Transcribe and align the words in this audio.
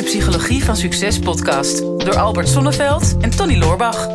de 0.00 0.06
Psychologie 0.06 0.64
van 0.64 0.76
Succes 0.76 1.18
podcast 1.18 1.78
door 1.78 2.16
Albert 2.18 2.48
Sonneveld 2.48 3.16
en 3.20 3.30
Tony 3.30 3.58
Loorbach. 3.58 4.08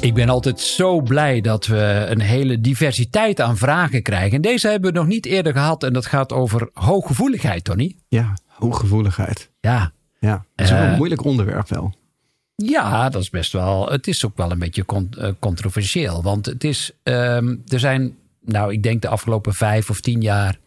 Ik 0.00 0.14
ben 0.14 0.28
altijd 0.28 0.60
zo 0.60 1.00
blij 1.00 1.40
dat 1.40 1.66
we 1.66 2.06
een 2.08 2.20
hele 2.20 2.60
diversiteit 2.60 3.40
aan 3.40 3.56
vragen 3.56 4.02
krijgen. 4.02 4.36
En 4.36 4.42
deze 4.42 4.68
hebben 4.68 4.92
we 4.92 4.98
nog 4.98 5.06
niet 5.06 5.26
eerder 5.26 5.52
gehad. 5.52 5.82
En 5.82 5.92
dat 5.92 6.06
gaat 6.06 6.32
over 6.32 6.70
hooggevoeligheid, 6.72 7.64
Tony. 7.64 7.96
Ja, 8.08 8.32
hooggevoeligheid. 8.46 9.50
Ja. 9.60 9.92
Ja, 10.18 10.44
dat 10.54 10.66
is 10.66 10.72
ook 10.72 10.78
Eh, 10.78 10.90
een 10.90 10.96
moeilijk 10.96 11.24
onderwerp 11.24 11.68
wel. 11.68 11.94
Ja, 12.64 13.08
dat 13.08 13.22
is 13.22 13.30
best 13.30 13.52
wel. 13.52 13.88
Het 13.90 14.06
is 14.06 14.24
ook 14.24 14.36
wel 14.36 14.50
een 14.50 14.58
beetje 14.58 14.84
eh, 15.18 15.30
controversieel. 15.38 16.22
Want 16.22 16.46
het 16.46 16.64
is. 16.64 16.90
ehm, 17.02 17.56
er 17.66 17.78
zijn, 17.78 18.16
nou, 18.40 18.72
ik 18.72 18.82
denk 18.82 19.02
de 19.02 19.08
afgelopen 19.08 19.54
vijf 19.54 19.90
of 19.90 20.00
tien 20.00 20.20
jaar. 20.20 20.58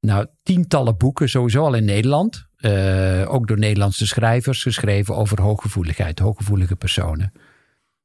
Nou, 0.00 0.26
tientallen 0.42 0.96
boeken 0.96 1.28
sowieso 1.28 1.64
al 1.64 1.74
in 1.74 1.84
Nederland. 1.84 2.46
eh, 2.58 3.24
ook 3.28 3.46
door 3.48 3.58
Nederlandse 3.58 4.06
schrijvers 4.06 4.62
geschreven 4.62 5.16
over 5.16 5.40
hooggevoeligheid, 5.40 6.18
hooggevoelige 6.18 6.76
personen. 6.76 7.32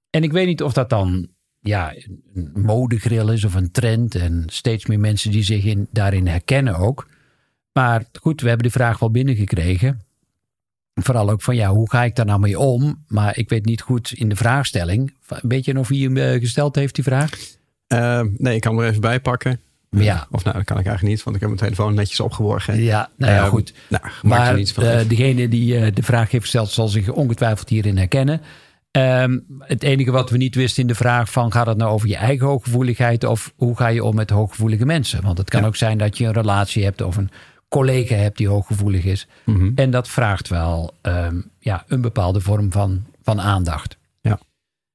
En 0.09 0.23
ik 0.23 0.31
weet 0.31 0.47
niet 0.47 0.61
of 0.63 0.73
dat 0.73 0.89
dan 0.89 1.27
ja, 1.59 1.93
een 2.33 2.51
modegril 2.53 3.31
is 3.31 3.43
of 3.43 3.53
een 3.53 3.71
trend. 3.71 4.15
En 4.15 4.43
steeds 4.45 4.85
meer 4.85 4.99
mensen 4.99 5.31
die 5.31 5.43
zich 5.43 5.63
in, 5.63 5.87
daarin 5.91 6.27
herkennen 6.27 6.75
ook. 6.75 7.07
Maar 7.73 8.03
goed, 8.19 8.41
we 8.41 8.47
hebben 8.47 8.65
de 8.67 8.71
vraag 8.73 8.99
wel 8.99 9.11
binnengekregen. 9.11 10.01
Vooral 10.93 11.29
ook 11.29 11.41
van 11.41 11.55
ja, 11.55 11.69
hoe 11.69 11.89
ga 11.89 12.03
ik 12.03 12.15
daar 12.15 12.25
nou 12.25 12.39
mee 12.39 12.59
om? 12.59 13.03
Maar 13.07 13.37
ik 13.37 13.49
weet 13.49 13.65
niet 13.65 13.81
goed 13.81 14.11
in 14.11 14.29
de 14.29 14.35
vraagstelling. 14.35 15.13
Weet 15.41 15.65
je 15.65 15.73
nog 15.73 15.87
wie 15.87 16.03
hem 16.07 16.17
eh, 16.17 16.39
gesteld 16.39 16.75
heeft, 16.75 16.95
die 16.95 17.03
vraag? 17.03 17.29
Eh, 17.87 18.21
nee, 18.37 18.55
ik 18.55 18.61
kan 18.61 18.73
hem 18.75 18.83
er 18.83 18.89
even 18.89 19.01
bij 19.01 19.19
pakken. 19.19 19.59
Ja. 19.89 20.27
Of 20.31 20.43
nou, 20.43 20.57
dat 20.57 20.65
kan 20.65 20.79
ik 20.79 20.85
eigenlijk 20.85 21.15
niet, 21.15 21.23
want 21.23 21.35
ik 21.35 21.41
heb 21.41 21.51
mijn 21.51 21.61
telefoon 21.63 21.93
netjes 21.93 22.19
opgeborgen. 22.19 22.81
Ja, 22.81 23.09
nou 23.17 23.33
ja, 23.33 23.43
Eh, 23.43 23.47
goed. 23.49 23.73
Nou, 23.89 24.03
Maar 24.21 24.55
niets 24.55 24.71
van. 24.71 24.83
eh, 24.83 24.89
uit. 24.89 25.09
degene 25.09 25.47
die 25.49 25.77
eh, 25.77 25.93
de 25.93 26.03
vraag 26.03 26.31
heeft 26.31 26.43
gesteld, 26.43 26.69
zal 26.69 26.87
zich 26.87 27.09
ongetwijfeld 27.09 27.69
hierin 27.69 27.97
herkennen. 27.97 28.41
Ehm, 28.91 29.39
het 29.59 29.83
enige 29.83 30.11
wat 30.11 30.29
we 30.29 30.37
niet 30.37 30.55
wisten 30.55 30.81
in 30.81 30.87
de 30.87 30.95
vraag 30.95 31.31
van 31.31 31.51
gaat 31.51 31.65
het 31.67 31.77
nou 31.77 31.91
over 31.91 32.07
je 32.07 32.15
eigen 32.15 32.45
hooggevoeligheid 32.47 33.23
of 33.23 33.53
hoe 33.55 33.75
ga 33.77 33.87
je 33.87 34.03
om 34.03 34.15
met 34.15 34.29
hooggevoelige 34.29 34.85
mensen? 34.85 35.21
Want 35.23 35.37
het 35.37 35.49
kan 35.49 35.61
Ja. 35.61 35.67
ook 35.67 35.75
zijn 35.75 35.97
dat 35.97 36.17
je 36.17 36.25
een 36.25 36.33
relatie 36.33 36.83
hebt 36.83 37.01
of 37.01 37.17
een 37.17 37.29
collega 37.73 38.15
hebt 38.15 38.37
die 38.37 38.47
hooggevoelig 38.47 39.03
is. 39.03 39.27
Mhm. 39.45 39.71
En 39.75 39.91
dat 39.91 40.07
vraagt 40.07 40.47
wel 40.47 40.93
ehm, 41.01 41.41
ja, 41.59 41.83
een 41.87 42.01
bepaalde 42.01 42.41
vorm 42.41 42.71
van, 42.71 43.05
van 43.21 43.41
aandacht. 43.41 43.97
Ja. 44.21 44.39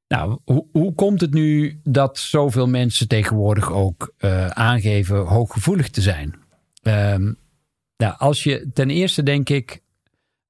Nou, 0.08 0.38
hoe, 0.44 0.66
hoe 0.72 0.94
komt 0.94 1.20
het 1.20 1.32
nu 1.32 1.80
dat 1.84 2.18
zoveel 2.18 2.66
mensen 2.66 3.08
tegenwoordig 3.08 3.72
ook 3.72 4.14
eh, 4.18 4.46
aangeven 4.46 5.16
hooggevoelig 5.16 5.88
te 5.88 6.00
zijn? 6.00 6.34
Ehm, 6.82 7.32
nou, 7.96 8.14
als 8.18 8.42
je 8.42 8.70
ten 8.72 8.90
eerste 8.90 9.22
denk 9.22 9.48
ik, 9.48 9.82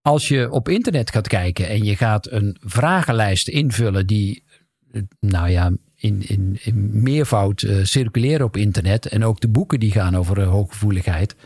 als 0.02 0.28
je 0.28 0.50
op 0.50 0.68
internet 0.68 1.10
gaat 1.10 1.28
kijken 1.28 1.68
en 1.68 1.84
je 1.84 1.96
gaat 1.96 2.30
een 2.30 2.56
vragenlijst 2.60 3.48
invullen 3.48 4.06
die, 4.06 4.44
eh, 4.92 5.02
nou 5.20 5.48
ja, 5.48 5.72
in, 5.96 6.28
in, 6.28 6.58
in 6.62 7.02
meervoud 7.02 7.62
eh, 7.62 7.76
circuleren 7.82 8.46
op 8.46 8.56
internet 8.56 9.06
en 9.06 9.24
ook 9.24 9.40
de 9.40 9.48
boeken 9.48 9.80
die 9.80 9.92
gaan 9.92 10.16
over 10.16 10.42
hooggevoeligheid. 10.42 11.36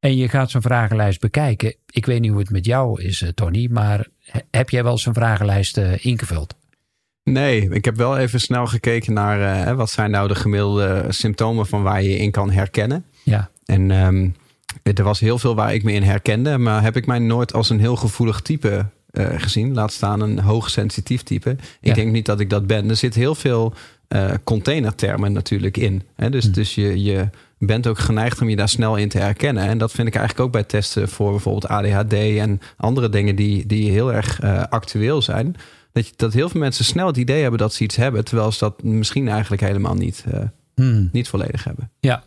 En 0.00 0.16
je 0.16 0.28
gaat 0.28 0.50
zo'n 0.50 0.62
vragenlijst 0.62 1.20
bekijken. 1.20 1.74
Ik 1.90 2.06
weet 2.06 2.20
niet 2.20 2.30
hoe 2.30 2.40
het 2.40 2.50
met 2.50 2.64
jou 2.66 3.02
is, 3.02 3.22
eh, 3.22 3.28
Tony, 3.28 3.68
maar 3.70 4.06
he- 4.20 4.40
heb 4.50 4.70
jij 4.70 4.82
wel 4.84 4.98
zo'n 4.98 5.14
vragenlijst 5.14 5.76
eh, 5.78 6.04
ingevuld? 6.04 6.54
Nee, 7.22 7.68
ik 7.70 7.84
heb 7.84 7.96
wel 7.96 8.18
even 8.18 8.40
snel 8.40 8.66
gekeken 8.66 9.12
naar 9.12 9.66
eh, 9.66 9.74
wat 9.76 9.90
zijn 9.90 10.10
nou 10.10 10.28
de 10.28 10.34
gemiddelde 10.34 11.04
symptomen 11.08 11.66
van 11.66 11.82
waar 11.82 12.02
je 12.02 12.08
je 12.10 12.16
in 12.18 12.30
kan 12.30 12.50
herkennen. 12.50 13.04
Ja. 13.22 13.50
En 13.64 13.90
ehm, 13.90 14.28
er 14.96 15.04
was 15.04 15.20
heel 15.20 15.38
veel 15.38 15.54
waar 15.54 15.74
ik 15.74 15.82
me 15.82 15.92
in 15.92 16.02
herkende, 16.02 16.58
maar 16.58 16.82
heb 16.82 16.96
ik 16.96 17.06
mij 17.06 17.18
nooit 17.18 17.52
als 17.52 17.70
een 17.70 17.80
heel 17.80 17.96
gevoelig 17.96 18.40
type 18.40 18.86
gezien. 19.36 19.74
Laat 19.74 19.92
staan 19.92 20.20
een 20.20 20.38
hoogsensitief 20.38 21.22
type. 21.22 21.50
Ik 21.50 21.58
Ja. 21.80 21.94
denk 21.94 22.12
niet 22.12 22.26
dat 22.26 22.40
ik 22.40 22.50
dat 22.50 22.66
ben. 22.66 22.88
Er 22.90 22.96
zit 22.96 23.14
heel 23.14 23.34
veel 23.34 23.74
eh, 24.08 24.30
containertermen 24.44 25.32
natuurlijk 25.32 25.76
in. 25.76 26.02
Hè? 26.14 26.30
Dus, 26.30 26.44
Hm. 26.44 26.52
dus 26.52 26.74
je, 26.74 27.02
je 27.02 27.28
bent 27.58 27.86
ook 27.86 27.98
geneigd 27.98 28.40
om 28.40 28.48
je 28.48 28.56
daar 28.56 28.68
snel 28.68 28.96
in 28.96 29.08
te 29.08 29.18
herkennen. 29.18 29.64
En 29.64 29.78
dat 29.78 29.92
vind 29.92 30.08
ik 30.08 30.14
eigenlijk 30.14 30.46
ook 30.46 30.52
bij 30.52 30.62
testen 30.64 31.08
voor 31.08 31.30
bijvoorbeeld 31.30 31.68
ADHD 31.68 32.12
en 32.12 32.60
andere 32.76 33.08
dingen 33.08 33.36
die, 33.36 33.66
die 33.66 33.90
heel 33.90 34.12
erg 34.12 34.40
eh, 34.40 34.62
actueel 34.62 35.22
zijn. 35.22 35.54
Dat, 35.92 36.06
je, 36.06 36.12
dat 36.16 36.32
heel 36.32 36.48
veel 36.48 36.60
mensen 36.60 36.84
snel 36.84 37.06
het 37.06 37.16
idee 37.16 37.40
hebben 37.40 37.58
dat 37.58 37.74
ze 37.74 37.84
iets 37.84 37.96
hebben, 37.96 38.24
terwijl 38.24 38.52
ze 38.52 38.58
dat 38.58 38.82
misschien 38.82 39.28
eigenlijk 39.28 39.62
helemaal 39.62 39.94
niet, 39.94 40.24
eh, 40.30 40.40
Hmm. 40.74 41.08
niet 41.12 41.28
volledig 41.28 41.64
hebben. 41.64 41.90
Ja. 42.00 42.24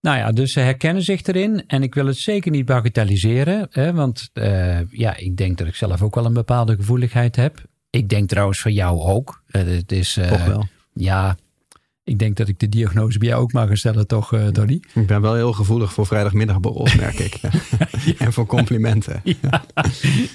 Nou 0.00 0.18
ja, 0.18 0.32
dus 0.32 0.52
ze 0.52 0.60
herkennen 0.60 1.02
zich 1.02 1.22
erin. 1.22 1.64
En 1.66 1.82
ik 1.82 1.94
wil 1.94 2.06
het 2.06 2.16
zeker 2.16 2.50
niet 2.50 2.66
bagatelliseren. 2.66 3.66
Hè, 3.70 3.92
want 3.92 4.30
ja, 4.90 5.16
ik 5.16 5.36
denk 5.36 5.58
dat 5.58 5.66
ik 5.66 5.74
zelf 5.74 6.02
ook 6.02 6.14
wel 6.14 6.24
een 6.24 6.32
bepaalde 6.32 6.76
gevoeligheid 6.76 7.36
heb. 7.36 7.62
Ik 7.90 8.08
denk 8.08 8.28
trouwens 8.28 8.60
van 8.60 8.72
jou 8.72 9.00
ook. 9.00 9.42
Het 9.46 9.92
is, 9.92 10.18
Toch 10.28 10.46
wel. 10.46 10.66
Ja, 10.94 11.36
ik 12.04 12.18
denk 12.18 12.36
dat 12.36 12.48
ik 12.48 12.58
de 12.58 12.68
diagnose 12.68 13.18
bij 13.18 13.28
jou 13.28 13.42
ook 13.42 13.52
mag 13.52 13.76
stellen, 13.76 14.06
toch, 14.06 14.50
Donnie? 14.52 14.82
Ik 14.94 15.06
ben 15.06 15.20
wel 15.20 15.34
heel 15.34 15.52
gevoelig 15.52 15.92
voor 15.92 16.06
vrijdagmiddagborrels, 16.06 16.94
merk 16.94 17.18
ik. 17.18 17.40
En 18.18 18.32
voor 18.32 18.46
complimenten. 18.46 19.20
Ja. 19.24 19.64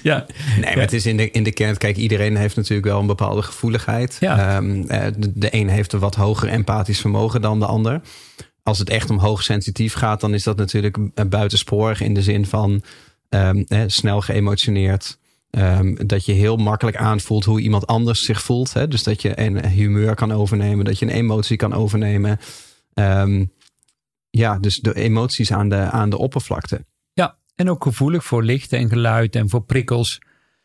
ja. 0.02 0.26
Nee, 0.60 0.74
maar 0.74 0.84
het 0.84 0.92
is 0.92 1.06
in 1.06 1.16
de, 1.16 1.30
in 1.30 1.42
de 1.42 1.52
kern, 1.52 1.76
kijk, 1.76 1.96
iedereen 1.96 2.36
heeft 2.36 2.56
natuurlijk 2.56 2.86
wel 2.86 3.00
een 3.00 3.06
bepaalde 3.06 3.42
gevoeligheid. 3.42 4.16
Ja. 4.20 4.56
Ehm, 4.56 4.82
eh, 4.82 5.06
de, 5.16 5.32
de 5.34 5.54
een 5.54 5.68
heeft 5.68 5.92
een 5.92 5.98
wat 5.98 6.14
hoger 6.14 6.48
empathisch 6.48 7.00
vermogen 7.00 7.40
dan 7.40 7.58
de 7.58 7.66
ander. 7.66 8.00
Als 8.62 8.78
het 8.78 8.90
echt 8.90 9.10
om 9.10 9.18
hoogsensitief 9.18 9.94
gaat, 9.94 10.20
dan 10.20 10.34
is 10.34 10.42
dat 10.42 10.56
natuurlijk 10.56 10.98
eh, 11.14 11.24
buitensporig 11.26 12.00
in 12.00 12.14
de 12.14 12.22
zin 12.22 12.46
van 12.46 12.82
ehm, 13.28 13.62
eh, 13.68 13.82
snel 13.86 14.20
geëmotioneerd. 14.20 15.18
Ehm, 15.50 15.94
dat 16.06 16.24
je 16.24 16.32
heel 16.32 16.56
makkelijk 16.56 16.96
aanvoelt 16.96 17.44
hoe 17.44 17.60
iemand 17.60 17.86
anders 17.86 18.24
zich 18.24 18.42
voelt. 18.42 18.72
Hè? 18.72 18.88
Dus 18.88 19.02
dat 19.02 19.22
je 19.22 19.40
een 19.40 19.66
humeur 19.66 20.14
kan 20.14 20.32
overnemen, 20.32 20.84
dat 20.84 20.98
je 20.98 21.06
een 21.06 21.12
emotie 21.12 21.56
kan 21.56 21.72
overnemen. 21.72 22.38
Ehm, 22.94 23.44
ja, 24.30 24.58
dus 24.58 24.78
de 24.78 24.94
emoties 24.94 25.52
aan 25.52 25.68
de, 25.68 25.76
aan 25.76 26.10
de 26.10 26.18
oppervlakte. 26.18 26.84
Ja, 27.12 27.38
en 27.54 27.70
ook 27.70 27.82
gevoelig 27.82 28.24
voor 28.24 28.42
licht 28.42 28.72
en 28.72 28.88
geluid 28.88 29.36
en 29.36 29.48
voor 29.48 29.62
prikkels. 29.62 30.20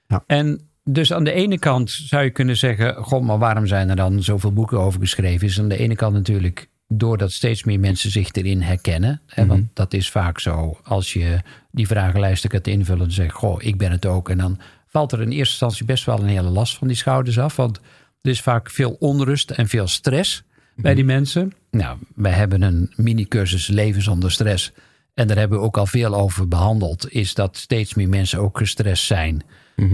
Ja. 0.08 0.24
En 0.28 0.70
dus 0.84 1.14
aan 1.14 1.24
de 1.24 1.32
ene 1.32 1.60
kant 1.60 1.90
zou 1.90 2.24
je 2.24 2.30
kunnen 2.30 2.58
zeggen: 2.58 2.96
Goh, 2.96 3.24
maar 3.24 3.38
waarom 3.38 3.68
zijn 3.68 3.90
er 3.90 3.96
dan 3.96 4.24
zoveel 4.24 4.54
boeken 4.54 4.80
over 4.80 5.00
geschreven? 5.00 5.48
Is 5.48 5.60
aan 5.60 5.70
de 5.70 5.78
ene 5.78 5.96
kant 5.96 6.14
natuurlijk 6.14 6.70
doordat 6.88 7.32
steeds 7.32 7.64
meer 7.64 7.80
mensen 7.80 8.12
zich 8.12 8.32
erin 8.32 8.62
herkennen. 8.62 9.22
Hè, 9.28 9.42
Mhm. 9.42 9.52
Want 9.52 9.68
dat 9.74 9.94
is 9.94 10.10
vaak 10.10 10.40
zo. 10.40 10.80
Als 10.84 11.14
je 11.14 11.40
die 11.72 11.88
vragenlijsten 11.88 12.50
gaat 12.52 12.68
invullen 12.68 13.06
en 13.06 13.12
zegt: 13.12 13.34
Goh, 13.34 13.64
ik 13.64 13.78
ben 13.78 13.92
het 13.92 14.06
ook. 14.06 14.30
En 14.30 14.38
dan 14.38 14.60
valt 14.88 15.12
er 15.12 15.22
in 15.22 15.30
eerste 15.30 15.40
instantie 15.52 15.86
best 15.86 16.06
wel 16.06 16.20
een 16.20 16.28
hele 16.28 16.50
last 16.50 16.78
van 16.78 16.88
die 16.88 16.98
schouders 16.98 17.40
af. 17.40 17.56
Want 17.56 17.80
er 18.22 18.32
is 18.32 18.42
vaak 18.42 18.70
veel 18.70 18.96
onrust 19.00 19.52
en 19.52 19.68
veel 19.68 19.88
stress 19.88 20.44
bij 20.76 20.94
die 20.96 21.04
mensen. 21.06 21.54
Nou, 21.72 21.98
wij 22.16 22.32
hebben 22.32 22.62
een 22.62 22.92
mini-cursus 22.96 23.68
Leven 23.68 24.02
zonder 24.02 24.32
stress. 24.32 24.72
En 25.14 25.28
daar 25.28 25.38
hebben 25.38 25.60
we 25.60 25.64
ook 25.66 25.78
al 25.78 25.86
veel 25.86 26.16
over 26.16 26.48
behandeld. 26.48 27.12
Is 27.12 27.34
dat 27.34 27.58
steeds 27.58 27.94
meer 27.94 28.10
mensen 28.10 28.40
ook 28.40 28.58
gestrest 28.58 29.04
zijn. 29.06 29.44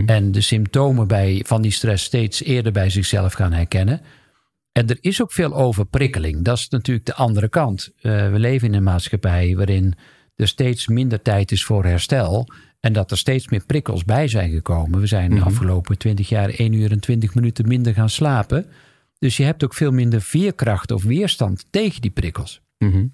En 0.06 0.32
de 0.32 0.42
symptomen 0.42 1.08
bij, 1.08 1.44
van 1.46 1.62
die 1.62 1.72
stress 1.72 2.04
steeds 2.04 2.44
eerder 2.44 2.72
bij 2.72 2.90
zichzelf 2.90 3.34
gaan 3.34 3.54
herkennen. 3.54 4.02
En 4.72 4.88
er 4.88 4.98
is 5.02 5.22
ook 5.22 5.32
veel 5.32 5.56
overprikkeling. 5.56 6.44
Dat 6.44 6.58
is 6.58 6.70
natuurlijk 6.70 7.06
de 7.06 7.14
andere 7.14 7.50
kant. 7.50 7.92
Eh, 8.02 8.32
we 8.32 8.40
leven 8.40 8.68
in 8.68 8.74
een 8.74 8.84
maatschappij 8.84 9.56
waarin 9.56 9.94
er 10.36 10.48
steeds 10.48 10.88
minder 10.88 11.22
tijd 11.22 11.52
is 11.52 11.64
voor 11.64 11.86
herstel. 11.86 12.48
En 12.80 12.94
dat 12.94 13.12
er 13.12 13.18
steeds 13.18 13.50
meer 13.50 13.66
prikkels 13.66 14.04
bij 14.04 14.28
zijn 14.28 14.52
gekomen. 14.52 15.00
We 15.00 15.08
zijn 15.08 15.36
de 15.36 15.42
afgelopen 15.42 15.98
20 15.98 16.30
jaar 16.30 16.50
1 16.50 16.74
uur 16.74 16.92
en 16.92 17.00
20 17.00 17.36
minuten 17.36 17.68
minder 17.68 17.94
gaan 17.94 18.10
slapen. 18.10 18.66
Dus 19.20 19.38
je 19.38 19.44
hebt 19.44 19.64
ook 19.64 19.74
veel 19.74 19.92
minder 19.92 20.22
veerkracht 20.22 20.92
of 20.92 21.04
weerstand 21.04 21.66
tegen 21.70 22.02
die 22.02 22.12
prikkels. 22.12 22.62
Mhm. 22.78 23.08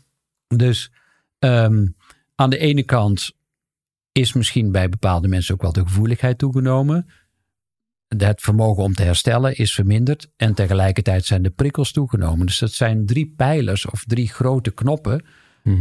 Dus 0.48 0.92
ehm, 1.39 1.88
aan 2.36 2.50
de 2.50 2.57
ene 2.57 2.83
kant 2.83 3.31
is 4.12 4.33
misschien 4.33 4.71
bij 4.71 4.89
bepaalde 4.89 5.27
mensen 5.27 5.54
ook 5.54 5.62
wel 5.62 5.74
de 5.74 5.81
gevoeligheid 5.81 6.38
toegenomen. 6.38 7.06
Het 8.07 8.42
vermogen 8.42 8.83
om 8.83 8.94
te 8.94 9.04
herstellen 9.04 9.56
is 9.56 9.74
verminderd. 9.74 10.30
En 10.36 10.54
tegelijkertijd 10.54 11.25
zijn 11.25 11.42
de 11.42 11.50
prikkels 11.50 11.92
toegenomen. 11.92 12.45
Dus 12.45 12.59
dat 12.59 12.71
zijn 12.71 13.06
drie 13.06 13.33
pijlers 13.38 13.86
of 13.86 14.04
drie 14.06 14.27
grote 14.27 14.71
knoppen. 14.71 15.25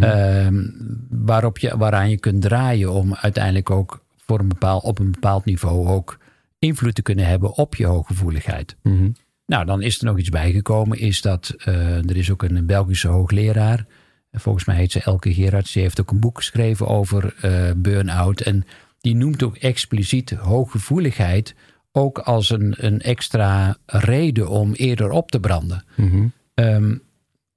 ehm, 0.00 0.64
waarop 1.08 1.58
je, 1.58 1.76
waaraan 1.76 2.10
je 2.10 2.18
kunt 2.18 2.42
draaien 2.42 2.92
om 2.92 3.14
uiteindelijk 3.14 3.70
ook 3.70 4.04
voor 4.16 4.40
een 4.40 4.48
bepaald, 4.48 4.82
op 4.82 4.98
een 4.98 5.10
bepaald 5.10 5.44
niveau 5.44 5.88
ook 5.88 6.18
invloed 6.58 6.94
te 6.94 7.02
kunnen 7.02 7.26
hebben 7.26 7.52
op 7.52 7.74
je 7.74 7.86
hooggevoeligheid. 7.86 8.76
Mhm. 8.82 9.10
Nou, 9.46 9.64
dan 9.64 9.82
is 9.82 9.98
er 9.98 10.04
nog 10.04 10.18
iets 10.18 10.28
bijgekomen, 10.28 10.98
is 10.98 11.20
dat 11.20 11.54
eh, 11.58 11.96
er 11.96 12.16
is 12.16 12.30
ook 12.30 12.42
een 12.42 12.66
Belgische 12.66 13.08
hoogleraar. 13.08 13.86
En 14.30 14.40
Volgens 14.40 14.64
mij 14.64 14.76
heet 14.76 14.92
ze 14.92 15.00
Elke 15.02 15.34
Gerards. 15.34 15.72
Die 15.72 15.82
heeft 15.82 16.00
ook 16.00 16.10
een 16.10 16.20
boek 16.20 16.36
geschreven 16.36 16.86
over 16.86 17.34
eh 17.40 17.70
burn-out. 17.76 18.40
En 18.40 18.64
die 19.00 19.14
noemt 19.14 19.42
ook 19.42 19.56
expliciet 19.56 20.30
hooggevoeligheid 20.30 21.54
ook 21.96 22.18
als 22.18 22.50
een, 22.50 22.74
een 22.78 23.00
extra 23.00 23.76
reden 23.86 24.48
om 24.48 24.72
eerder 24.72 25.10
op 25.10 25.30
te 25.30 25.40
branden. 25.40 25.84
Mhm. 25.94 26.26
Ehm, 26.54 26.94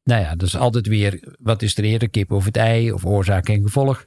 nou 0.04 0.22
ja, 0.22 0.36
dat 0.36 0.48
is 0.48 0.58
altijd 0.58 0.88
weer, 0.88 1.20
wat 1.40 1.62
is 1.62 1.78
er 1.78 1.84
eerder, 1.84 2.10
kip 2.10 2.32
of 2.32 2.46
het 2.46 2.58
ei, 2.58 2.92
of 2.92 3.06
oorzaak 3.06 3.50
en 3.50 3.62
gevolg. 3.62 4.06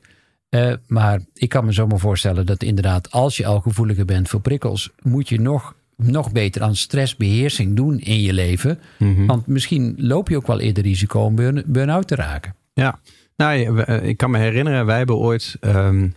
Uh, 0.50 0.72
maar 0.86 1.20
ik 1.34 1.48
kan 1.48 1.64
me 1.64 1.72
zomaar 1.72 1.98
voorstellen 1.98 2.46
dat 2.46 2.62
inderdaad, 2.62 3.10
als 3.10 3.36
je 3.36 3.46
al 3.46 3.60
gevoeliger 3.60 4.04
bent 4.04 4.28
voor 4.28 4.40
prikkels, 4.40 4.90
moet 5.02 5.28
je 5.28 5.40
nog, 5.40 5.74
nog 5.96 6.32
beter 6.32 6.62
aan 6.62 6.76
stressbeheersing 6.76 7.76
doen 7.76 7.98
in 7.98 8.20
je 8.20 8.32
leven. 8.32 8.78
Mhm. 8.98 9.26
Want 9.26 9.46
misschien 9.46 9.94
loop 9.96 10.28
je 10.28 10.36
ook 10.36 10.46
wel 10.46 10.60
eerder 10.60 10.82
risico 10.82 11.20
om 11.20 11.34
burn- 11.34 11.64
burn-out 11.66 12.08
te 12.08 12.14
raken. 12.14 12.54
Ja, 12.74 12.98
nou, 13.36 13.82
eh, 13.82 14.08
ik 14.08 14.16
kan 14.16 14.30
me 14.30 14.38
herinneren, 14.38 14.86
wij 14.86 14.96
hebben 14.96 15.16
ooit 15.16 15.56
ehm, 15.60 16.08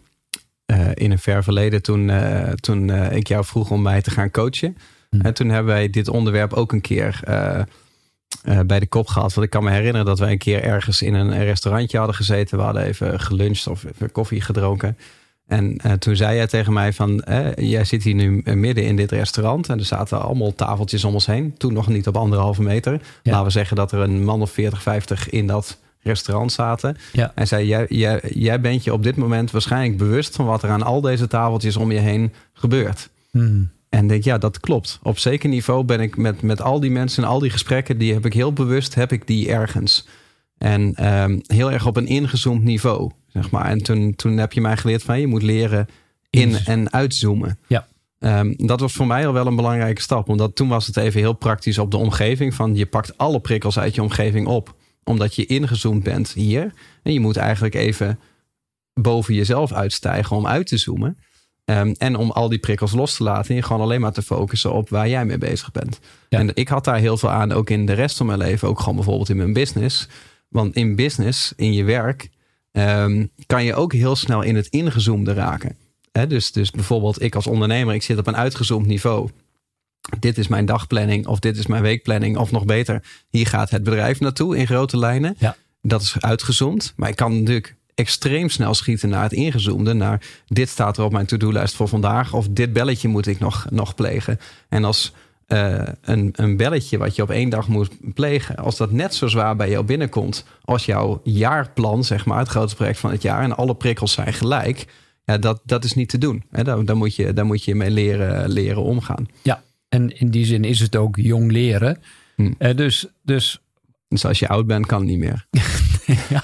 eh, 0.66 0.88
in 0.94 1.12
een 1.12 1.20
ver 1.20 1.44
verleden, 1.44 1.82
toen, 1.82 2.10
eh, 2.10 2.52
toen 2.52 2.90
eh, 2.90 3.18
ik 3.18 3.28
jou 3.28 3.46
vroeg 3.46 3.72
om 3.72 3.82
mij 3.82 4.02
te 4.02 4.12
gaan 4.12 4.32
coachen. 4.32 4.78
Hm. 5.10 5.22
En 5.22 5.34
toen 5.34 5.50
hebben 5.50 5.74
wij 5.74 5.90
dit 5.90 6.08
onderwerp 6.08 6.54
ook 6.54 6.72
een 6.72 6.82
keer 6.82 7.20
bij 8.66 8.80
de 8.80 8.88
kop 8.88 9.08
gehad. 9.08 9.34
Want 9.34 9.46
ik 9.46 9.52
kan 9.52 9.64
me 9.64 9.72
herinneren 9.72 10.06
dat 10.06 10.20
wij 10.20 10.32
een 10.32 10.38
keer 10.38 10.64
ergens 10.64 11.02
in 11.02 11.14
een 11.14 11.44
restaurantje 11.44 11.98
hadden 11.98 12.16
gezeten. 12.16 12.58
We 12.58 12.64
hadden 12.64 12.84
even 12.84 13.20
geluncht 13.20 13.68
of 13.68 13.84
even 13.84 14.12
koffie 14.12 14.42
gedronken. 14.42 14.98
En 15.48 15.78
toen 16.00 16.16
zei 16.16 16.36
jij 16.36 16.48
tegen 16.48 16.74
mij 16.74 16.94
van, 16.94 17.22
eh, 17.22 17.70
jij 17.70 17.84
zit 17.84 18.04
hier 18.04 18.16
nu 18.16 18.42
midden 18.44 18.84
in 18.84 18.96
dit 18.96 19.12
restaurant. 19.12 19.70
En 19.70 19.80
er 19.80 19.86
zaten 19.86 20.22
allemaal 20.22 20.56
tafeltjes 20.56 21.04
om 21.04 21.14
ons 21.14 21.26
heen. 21.26 21.58
Toen 21.58 21.74
nog 21.74 21.88
niet 21.88 22.08
op 22.08 22.18
anderhalve 22.18 22.62
meter. 22.62 22.92
Ja. 22.92 23.32
Laten 23.32 23.46
we 23.46 23.52
zeggen 23.52 23.76
dat 23.76 23.92
er 23.92 24.00
een 24.00 24.24
man 24.24 24.42
of 24.42 24.52
40, 24.52 24.82
50 24.82 25.30
in 25.30 25.48
dat 25.48 25.78
restaurant 26.06 26.52
zaten. 26.52 26.98
Ja. 27.12 27.32
Hij 27.36 27.46
zei, 27.46 27.68
jij, 27.68 27.86
jij, 27.90 28.22
jij 28.34 28.62
bent 28.62 28.84
je 28.84 28.94
op 28.94 29.04
dit 29.04 29.16
moment 29.16 29.52
waarschijnlijk 29.52 29.98
bewust 29.98 30.36
van 30.36 30.46
wat 30.46 30.64
er 30.64 30.70
aan 30.70 30.84
al 30.84 31.02
deze 31.02 31.28
tafeltjes 31.28 31.76
om 31.78 31.92
je 31.92 32.00
heen 32.00 32.34
gebeurt. 32.54 33.10
Hmm. 33.32 33.70
En 33.90 34.08
denk, 34.08 34.24
ja, 34.24 34.38
dat 34.38 34.60
klopt. 34.60 35.00
Op 35.04 35.20
zeker 35.20 35.50
niveau 35.50 35.84
ben 35.84 36.00
ik 36.00 36.18
met, 36.18 36.42
met 36.42 36.62
al 36.62 36.80
die 36.80 36.92
mensen 36.92 37.24
en 37.24 37.30
al 37.30 37.40
die 37.40 37.50
gesprekken, 37.50 37.98
die 37.98 38.14
heb 38.14 38.26
ik 38.26 38.34
heel 38.34 38.54
bewust, 38.54 38.96
heb 38.96 39.12
ik 39.12 39.28
die 39.28 39.50
ergens. 39.50 40.08
En 40.58 40.96
ehm, 40.96 41.40
heel 41.48 41.72
erg 41.72 41.86
op 41.86 41.98
een 41.98 42.08
ingezoomd 42.08 42.64
niveau, 42.64 43.12
zeg 43.28 43.52
maar. 43.52 43.66
En 43.66 43.84
toen, 43.84 44.16
toen 44.16 44.38
heb 44.38 44.54
je 44.54 44.62
mij 44.62 44.78
geleerd 44.78 45.04
van, 45.04 45.20
je 45.20 45.28
moet 45.28 45.44
leren 45.44 45.88
in- 46.30 46.58
en 46.66 46.94
uitzoomen. 46.94 47.60
Ja. 47.68 47.88
Ehm, 48.20 48.54
dat 48.58 48.80
was 48.80 48.94
voor 48.94 49.08
mij 49.08 49.28
al 49.28 49.34
wel 49.34 49.48
een 49.48 49.56
belangrijke 49.56 50.02
stap. 50.02 50.30
Omdat 50.30 50.56
toen 50.56 50.68
was 50.68 50.88
het 50.88 50.98
even 50.98 51.20
heel 51.20 51.34
praktisch 51.34 51.78
op 51.78 51.92
de 51.92 51.98
omgeving. 51.98 52.54
Van 52.54 52.76
je 52.76 52.86
pakt 52.86 53.18
alle 53.18 53.40
prikkels 53.40 53.80
uit 53.80 53.96
je 53.96 54.02
omgeving 54.02 54.48
op. 54.48 54.76
Omdat 55.06 55.36
je 55.36 55.46
ingezoomd 55.46 56.04
bent 56.04 56.32
hier. 56.34 56.74
En 57.04 57.14
je 57.14 57.20
moet 57.20 57.38
eigenlijk 57.38 57.76
even 57.76 58.20
boven 58.94 59.34
jezelf 59.34 59.72
uitstijgen 59.72 60.36
om 60.36 60.48
uit 60.48 60.68
te 60.68 60.78
zoomen. 60.78 61.18
Ehm, 61.66 61.94
en 61.98 62.16
om 62.16 62.32
al 62.32 62.50
die 62.50 62.60
prikkels 62.60 62.92
los 62.92 63.16
te 63.16 63.24
laten. 63.24 63.50
En 63.50 63.56
je 63.56 63.62
gewoon 63.62 63.82
alleen 63.82 64.02
maar 64.02 64.14
te 64.14 64.22
focussen 64.22 64.74
op 64.74 64.90
waar 64.90 65.10
jij 65.10 65.26
mee 65.26 65.38
bezig 65.38 65.72
bent. 65.72 66.00
Ja. 66.30 66.40
En 66.40 66.52
ik 66.54 66.68
had 66.68 66.84
daar 66.84 66.98
heel 66.98 67.18
veel 67.18 67.30
aan, 67.30 67.52
ook 67.52 67.70
in 67.70 67.86
de 67.86 67.94
rest 67.94 68.18
van 68.18 68.26
mijn 68.26 68.38
leven. 68.38 68.68
Ook 68.68 68.80
gewoon 68.80 68.96
bijvoorbeeld 68.96 69.30
in 69.30 69.38
mijn 69.38 69.54
business. 69.54 70.08
Want 70.50 70.76
in 70.76 70.96
business, 70.96 71.54
in 71.56 71.74
je 71.74 71.84
werk, 71.84 72.30
ehm, 72.72 73.26
kan 73.46 73.64
je 73.64 73.76
ook 73.76 73.94
heel 73.94 74.16
snel 74.16 74.42
in 74.42 74.56
het 74.56 74.68
ingezoomde 74.68 75.34
raken. 75.34 75.78
Dus, 76.28 76.52
dus 76.52 76.72
bijvoorbeeld 76.72 77.22
ik 77.22 77.36
als 77.36 77.48
ondernemer, 77.48 77.94
ik 77.94 78.04
zit 78.04 78.18
op 78.18 78.28
een 78.28 78.36
uitgezoomd 78.36 78.86
niveau. 78.86 79.30
Dit 80.20 80.38
is 80.38 80.48
mijn 80.48 80.66
dagplanning 80.66 81.28
of 81.28 81.40
dit 81.40 81.58
is 81.58 81.68
mijn 81.68 81.82
weekplanning. 81.82 82.38
Of 82.38 82.52
nog 82.52 82.66
beter, 82.66 83.04
hier 83.30 83.48
gaat 83.48 83.70
het 83.70 83.84
bedrijf 83.84 84.20
naartoe 84.20 84.58
in 84.58 84.68
grote 84.68 84.98
lijnen. 84.98 85.36
Ja. 85.38 85.56
Dat 85.82 86.02
is 86.02 86.16
uitgezoomd. 86.20 86.94
Maar 86.96 87.10
ik 87.10 87.16
kan 87.16 87.40
natuurlijk 87.40 87.76
extreem 87.96 88.50
snel 88.50 88.74
schieten 88.74 89.10
naar 89.10 89.24
het 89.24 89.34
ingezoomde. 89.34 89.94
Naar 89.94 90.22
dit 90.48 90.70
staat 90.70 90.98
er 90.98 91.04
op 91.04 91.12
mijn 91.12 91.26
to-do-lijst 91.26 91.76
voor 91.76 91.88
vandaag. 91.88 92.34
Of 92.34 92.48
dit 92.50 92.74
belletje 92.74 93.08
moet 93.08 93.28
ik 93.28 93.40
nog, 93.40 93.66
nog 93.70 93.96
plegen. 93.96 94.40
En 94.70 94.84
als 94.84 95.14
eh, 95.48 95.84
een, 96.02 96.34
een 96.36 96.58
belletje 96.58 96.98
wat 96.98 97.16
je 97.16 97.22
op 97.22 97.30
één 97.30 97.50
dag 97.50 97.68
moet 97.68 98.14
plegen. 98.14 98.56
Als 98.56 98.78
dat 98.78 98.92
net 98.92 99.16
zo 99.16 99.28
zwaar 99.28 99.56
bij 99.56 99.70
jou 99.70 99.86
binnenkomt 99.86 100.46
als 100.64 100.86
jouw 100.86 101.22
jaarplan, 101.24 102.04
zeg 102.04 102.26
maar. 102.26 102.40
Het 102.40 102.48
grootste 102.48 102.76
project 102.76 103.00
van 103.00 103.12
het 103.12 103.22
jaar. 103.22 103.44
En 103.44 103.56
alle 103.56 103.76
prikkels 103.76 104.12
zijn 104.12 104.34
gelijk. 104.34 104.86
Ja, 105.26 105.38
dat, 105.38 105.62
dat 105.64 105.84
is 105.84 105.94
niet 105.94 106.10
te 106.10 106.18
doen. 106.18 106.44
Hè, 106.52 106.64
daar, 106.64 106.86
daar, 106.86 106.98
moet 106.98 107.16
je, 107.16 107.34
daar 107.34 107.46
moet 107.46 107.64
je 107.64 107.76
mee 107.76 107.92
leren, 107.92 108.50
leren 108.50 108.84
omgaan. 108.84 109.28
Ja, 109.42 109.64
en 109.96 110.20
in 110.20 110.30
die 110.30 110.46
zin 110.46 110.64
is 110.64 110.80
het 110.80 110.96
ook 110.96 111.16
jong 111.18 111.52
leren. 111.52 111.98
Hm. 112.36 112.52
Eh, 112.58 112.76
dus, 112.76 113.06
dus 113.24 113.60
Dus 114.08 114.26
als 114.26 114.40
je 114.40 114.48
oud 114.48 114.68
bent, 114.68 114.86
kan 114.86 115.00
het 115.00 115.08
niet 115.10 115.20
meer. 115.20 115.46
ja, 116.36 116.44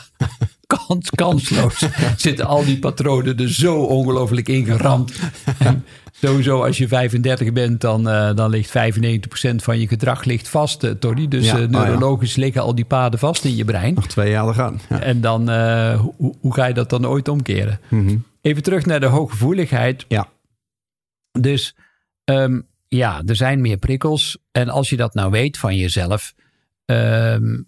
kans, 0.67 1.09
kansloos 1.09 1.85
zitten 2.17 2.45
al 2.45 2.65
die 2.65 2.79
patronen 2.79 3.37
er 3.37 3.53
zo 3.53 3.75
ongelooflijk 3.83 4.47
ingeramd. 4.47 5.19
En 5.59 5.85
sowieso 6.11 6.63
als 6.63 6.77
je 6.77 6.87
35 6.87 7.53
bent, 7.53 7.81
dan, 7.81 8.09
eh, 8.09 8.35
dan 8.35 8.49
ligt 8.49 8.69
95% 8.69 9.63
van 9.63 9.79
je 9.79 9.87
gedrag 9.87 10.23
ligt 10.23 10.49
vast, 10.49 10.83
eh, 10.83 10.91
Tony. 10.91 11.27
Dus 11.27 11.45
Ja, 11.45 11.53
oh 11.53 11.59
ja. 11.59 11.67
neurologisch 11.67 12.35
liggen 12.35 12.61
al 12.61 12.75
die 12.75 12.85
paden 12.85 13.19
vast 13.19 13.45
in 13.45 13.55
je 13.55 13.65
brein. 13.65 13.93
Nog 13.93 14.07
twee 14.07 14.29
jaar 14.29 14.53
gaan. 14.53 14.79
Ja. 14.89 14.99
En 14.99 15.21
dan, 15.21 15.41
hoe, 15.95 16.35
hoe 16.39 16.53
ga 16.53 16.65
je 16.65 16.73
dat 16.73 16.89
dan 16.89 17.07
ooit 17.07 17.27
omkeren? 17.27 17.79
Mhm. 17.89 18.17
Even 18.41 18.63
terug 18.63 18.85
naar 18.85 18.99
de 18.99 19.05
hooggevoeligheid. 19.05 20.05
Ja. 20.07 20.27
Dus 21.39 21.75
ehm, 22.23 22.59
ja, 22.95 23.21
er 23.25 23.35
zijn 23.35 23.61
meer 23.61 23.77
prikkels. 23.77 24.37
En 24.51 24.69
als 24.69 24.89
je 24.89 24.97
dat 24.97 25.13
nou 25.13 25.31
weet 25.31 25.57
van 25.57 25.75
jezelf. 25.77 26.33
ehm, 26.85 27.61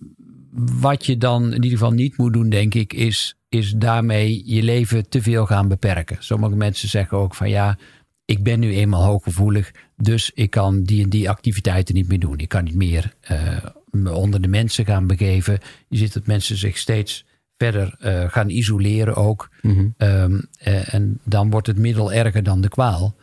wat 0.79 1.05
je 1.05 1.17
dan 1.17 1.45
in 1.45 1.53
ieder 1.53 1.69
geval 1.69 1.91
niet 1.91 2.17
moet 2.17 2.33
doen, 2.33 2.49
denk 2.49 2.73
ik, 2.73 2.93
is, 2.93 3.35
is 3.49 3.71
daarmee 3.71 4.41
je 4.45 4.63
leven 4.63 5.09
te 5.09 5.21
veel 5.21 5.45
gaan 5.45 5.67
beperken. 5.67 6.17
Sommige 6.19 6.55
mensen 6.55 6.89
zeggen 6.89 7.17
ook 7.17 7.35
van 7.35 7.49
ja, 7.49 7.77
ik 8.25 8.43
ben 8.43 8.59
nu 8.59 8.73
eenmaal 8.75 9.03
hooggevoelig, 9.03 9.71
dus 9.97 10.31
ik 10.33 10.49
kan 10.49 10.83
die 10.83 11.03
en 11.03 11.09
die 11.09 11.29
activiteiten 11.29 11.95
niet 11.95 12.07
meer 12.07 12.19
doen. 12.19 12.37
Ik 12.37 12.49
kan 12.49 12.63
niet 12.63 12.75
meer 12.75 13.13
eh, 13.21 13.65
me 13.89 14.11
onder 14.11 14.41
de 14.41 14.47
mensen 14.47 14.85
gaan 14.85 15.07
begeven. 15.07 15.59
Je 15.87 15.97
ziet 15.97 16.13
dat 16.13 16.27
mensen 16.27 16.57
zich 16.57 16.77
steeds 16.77 17.25
verder 17.57 17.95
eh, 17.99 18.29
gaan 18.29 18.49
isoleren 18.49 19.15
ook. 19.15 19.49
Mhm. 19.61 19.87
Ehm, 19.97 20.41
eh, 20.57 20.93
en 20.93 21.19
dan 21.23 21.49
wordt 21.49 21.67
het 21.67 21.77
middel 21.77 22.13
erger 22.13 22.43
dan 22.43 22.61
de 22.61 22.69
kwaal. 22.69 23.15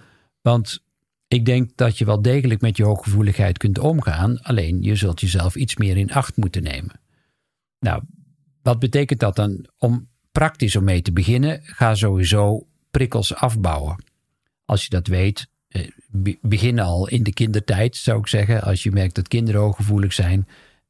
Want 0.42 0.82
ik 1.34 1.44
denk 1.44 1.70
dat 1.74 1.98
je 1.98 2.04
wel 2.04 2.22
degelijk 2.22 2.60
met 2.60 2.76
je 2.76 2.84
hooggevoeligheid 2.84 3.58
kunt 3.58 3.78
omgaan. 3.78 4.40
Alleen 4.42 4.82
je 4.82 4.94
zult 4.94 5.20
jezelf 5.20 5.54
iets 5.56 5.76
meer 5.76 5.96
in 5.96 6.12
acht 6.12 6.36
moeten 6.36 6.62
nemen. 6.62 7.00
Nou, 7.78 8.02
wat 8.62 8.78
betekent 8.78 9.20
dat 9.20 9.36
dan? 9.36 9.66
Om 9.78 10.08
praktisch 10.32 10.76
om 10.76 10.84
mee 10.84 11.02
te 11.02 11.12
beginnen, 11.12 11.60
ga 11.62 11.94
sowieso 11.94 12.66
prikkels 12.90 13.34
afbouwen. 13.34 14.04
Als 14.64 14.82
je 14.82 14.90
dat 14.90 15.06
weet, 15.06 15.48
eh, 15.68 15.88
be- 16.08 16.38
begin 16.42 16.78
al 16.78 17.08
in 17.08 17.22
de 17.22 17.32
kindertijd, 17.32 17.96
zou 17.96 18.18
ik 18.18 18.26
zeggen. 18.26 18.62
Als 18.62 18.82
je 18.82 18.90
merkt 18.90 19.14
dat 19.14 19.28
kinderen 19.28 19.60
hooggevoelig 19.60 20.12
zijn. 20.12 20.48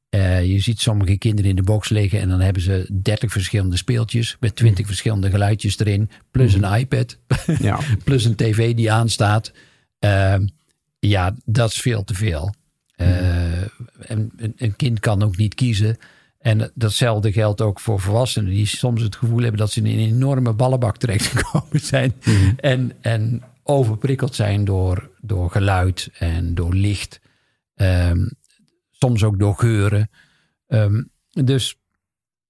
Eh, 0.09 0.45
je 0.47 0.59
ziet 0.61 0.81
sommige 0.81 1.19
kinderen 1.19 1.51
in 1.51 1.57
de 1.57 1.63
box 1.63 1.89
liggen 1.89 2.21
en 2.21 2.29
dan 2.29 2.41
hebben 2.41 2.63
ze 2.63 2.89
30 3.03 3.33
verschillende 3.33 3.77
speeltjes 3.77 4.37
met 4.41 4.57
20 4.57 4.87
verschillende 4.87 5.31
geluidjes 5.31 5.79
erin, 5.79 6.11
plus 6.31 6.55
een 6.55 6.73
iPad, 6.79 7.19
Ja. 7.59 7.79
plus 8.05 8.25
een 8.25 8.35
tv 8.37 8.75
die 8.75 8.93
aanstaat. 8.93 9.53
Ehm, 10.01 10.47
ja, 10.99 11.35
dat 11.45 11.71
is 11.71 11.81
veel 11.81 12.05
te 12.05 12.15
veel. 12.15 12.55
Eh, 12.97 13.63
en 14.11 14.33
een, 14.57 14.77
kind 14.77 15.01
kan 15.01 15.23
ook 15.23 15.37
niet 15.37 15.55
kiezen. 15.55 15.97
En 16.39 16.71
datzelfde 16.75 17.33
geldt 17.33 17.61
ook 17.61 17.81
voor 17.81 18.01
volwassenen 18.01 18.51
die 18.51 18.67
soms 18.67 19.03
het 19.03 19.17
gevoel 19.17 19.41
hebben 19.41 19.61
dat 19.61 19.71
ze 19.71 19.81
in 19.81 19.87
een 19.87 20.15
enorme 20.15 20.53
ballenbak 20.53 20.97
terechtgekomen 20.97 21.81
zijn. 21.95 22.15
En, 22.57 22.93
en 23.01 23.43
overprikkeld 23.63 24.35
zijn 24.35 24.65
door, 24.65 25.11
door 25.21 25.51
geluid 25.51 26.11
en 26.19 26.55
door 26.55 26.75
licht. 26.75 27.21
Ehm, 27.75 28.29
soms 28.91 29.25
ook 29.25 29.39
door 29.39 29.55
geuren. 29.55 30.11
Ehm, 30.67 31.03
dus 31.31 31.77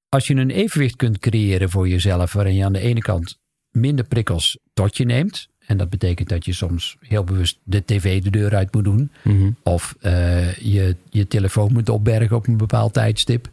als 0.09 0.27
je 0.27 0.35
een 0.35 0.51
evenwicht 0.51 0.97
kunt 0.97 1.19
creëren 1.19 1.71
voor 1.71 1.89
jezelf, 1.89 2.33
waarin 2.33 2.55
je 2.55 2.65
aan 2.65 2.73
de 2.73 2.81
ene 2.81 3.01
kant 3.01 3.39
minder 3.71 4.05
prikkels 4.05 4.59
tot 4.73 4.97
je 4.97 5.05
neemt. 5.05 5.49
En 5.71 5.77
dat 5.77 5.91
betekent 5.91 6.29
dat 6.29 6.45
je 6.45 6.53
soms 6.53 6.97
heel 7.01 7.25
bewust 7.25 7.59
de 7.63 7.85
tv 7.85 8.23
de 8.23 8.31
deur 8.31 8.55
uit 8.55 8.75
moet 8.75 8.85
doen. 8.85 9.11
Mhm. 9.25 9.51
Of 9.63 9.97
eh, 10.01 10.53
je, 10.55 10.97
je 11.11 11.27
telefoon 11.27 11.73
moet 11.73 11.89
opbergen 11.89 12.37
op 12.37 12.47
een 12.47 12.57
bepaald 12.57 12.93
tijdstip. 12.93 13.51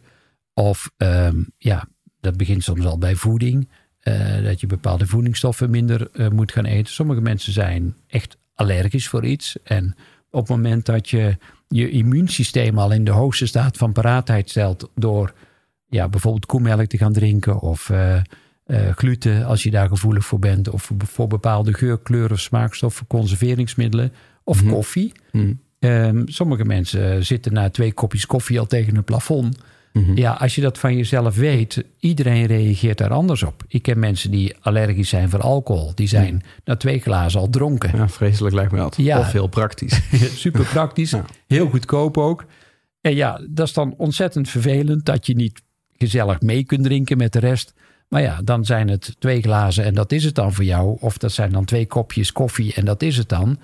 Of 0.54 0.90
ehm, 0.96 1.36
ja, 1.58 1.88
dat 2.20 2.36
begint 2.36 2.62
soms 2.64 2.84
al 2.84 2.98
bij 2.98 3.14
voeding. 3.14 3.68
eh, 3.98 4.42
dat 4.42 4.60
je 4.60 4.66
bepaalde 4.66 5.06
voedingsstoffen 5.06 5.70
minder 5.70 6.10
eh, 6.12 6.28
moet 6.28 6.52
gaan 6.52 6.64
eten. 6.64 6.92
Sommige 6.92 7.20
mensen 7.20 7.52
zijn 7.52 7.94
echt 8.06 8.36
allergisch 8.54 9.08
voor 9.08 9.24
iets. 9.24 9.56
En 9.62 9.94
op 10.30 10.40
het 10.40 10.56
moment 10.56 10.86
dat 10.86 11.08
je 11.08 11.36
je 11.68 11.90
immuunsysteem 11.90 12.78
al 12.78 12.92
in 12.92 13.04
de 13.04 13.10
hoogste 13.10 13.46
staat 13.46 13.76
van 13.76 13.92
paraatheid 13.92 14.50
stelt. 14.50 14.90
door 14.94 15.34
ja, 15.88 16.08
bijvoorbeeld 16.08 16.46
koemelk 16.46 16.86
te 16.86 16.98
gaan 16.98 17.12
drinken. 17.12 17.60
of 17.60 17.90
eh, 18.68 18.90
gluten 18.96 19.44
als 19.44 19.62
je 19.62 19.70
daar 19.70 19.88
gevoelig 19.88 20.24
voor 20.24 20.38
bent. 20.38 20.68
of 20.68 20.90
voor 20.96 21.26
bepaalde 21.26 21.72
geur, 21.74 21.98
kleur 21.98 22.32
of 22.32 22.40
smaakstoffen, 22.40 23.06
conserveringsmiddelen. 23.06 24.12
of 24.44 24.62
Mhm. 24.62 24.72
koffie. 24.72 25.12
Mhm. 25.32 25.52
Ehm, 25.78 26.22
sommige 26.26 26.64
mensen 26.64 27.24
zitten 27.24 27.52
na 27.52 27.70
twee 27.70 27.92
kopjes 27.92 28.26
koffie 28.26 28.58
al 28.58 28.66
tegen 28.66 28.96
een 28.96 29.04
plafond. 29.04 29.58
Mhm. 29.92 30.16
Ja, 30.16 30.32
als 30.32 30.54
je 30.54 30.60
dat 30.60 30.78
van 30.78 30.96
jezelf 30.96 31.36
weet, 31.36 31.84
iedereen 31.98 32.46
reageert 32.46 32.98
daar 32.98 33.10
anders 33.10 33.42
op. 33.42 33.64
Ik 33.68 33.82
ken 33.82 33.98
mensen 33.98 34.30
die 34.30 34.56
allergisch 34.60 35.08
zijn 35.08 35.30
voor 35.30 35.40
alcohol. 35.40 35.92
Die 35.94 36.08
zijn 36.08 36.42
na 36.64 36.76
twee 36.76 36.98
glazen 37.00 37.40
al 37.40 37.50
dronken. 37.50 37.96
Ja, 37.96 38.08
vreselijk 38.08 38.54
lijkt 38.54 38.72
me 38.72 38.78
dat. 38.78 38.96
Ja. 38.96 39.18
Of 39.18 39.32
heel 39.32 39.46
praktisch. 39.46 40.00
Super 40.44 40.64
praktisch, 40.64 41.10
Ja. 41.20 41.24
heel 41.46 41.68
goedkoop 41.68 42.18
ook. 42.18 42.44
En 43.00 43.14
ja, 43.14 43.40
dat 43.50 43.66
is 43.66 43.72
dan 43.72 43.94
ontzettend 43.96 44.48
vervelend 44.48 45.04
dat 45.04 45.26
je 45.26 45.34
niet 45.34 45.62
gezellig 45.98 46.40
mee 46.40 46.64
kunt 46.64 46.84
drinken 46.84 47.16
met 47.16 47.32
de 47.32 47.38
rest. 47.38 47.74
Maar 48.08 48.22
ja, 48.22 48.40
dan 48.44 48.64
zijn 48.64 48.88
het 48.88 49.16
twee 49.18 49.42
glazen 49.42 49.84
en 49.84 49.94
dat 49.94 50.12
is 50.12 50.24
het 50.24 50.34
dan 50.34 50.52
voor 50.52 50.64
jou. 50.64 50.96
Of 51.00 51.18
dat 51.18 51.32
zijn 51.32 51.52
dan 51.52 51.64
twee 51.64 51.86
kopjes 51.86 52.32
koffie 52.32 52.74
en 52.74 52.84
dat 52.84 53.02
is 53.02 53.16
het 53.16 53.28
dan. 53.28 53.58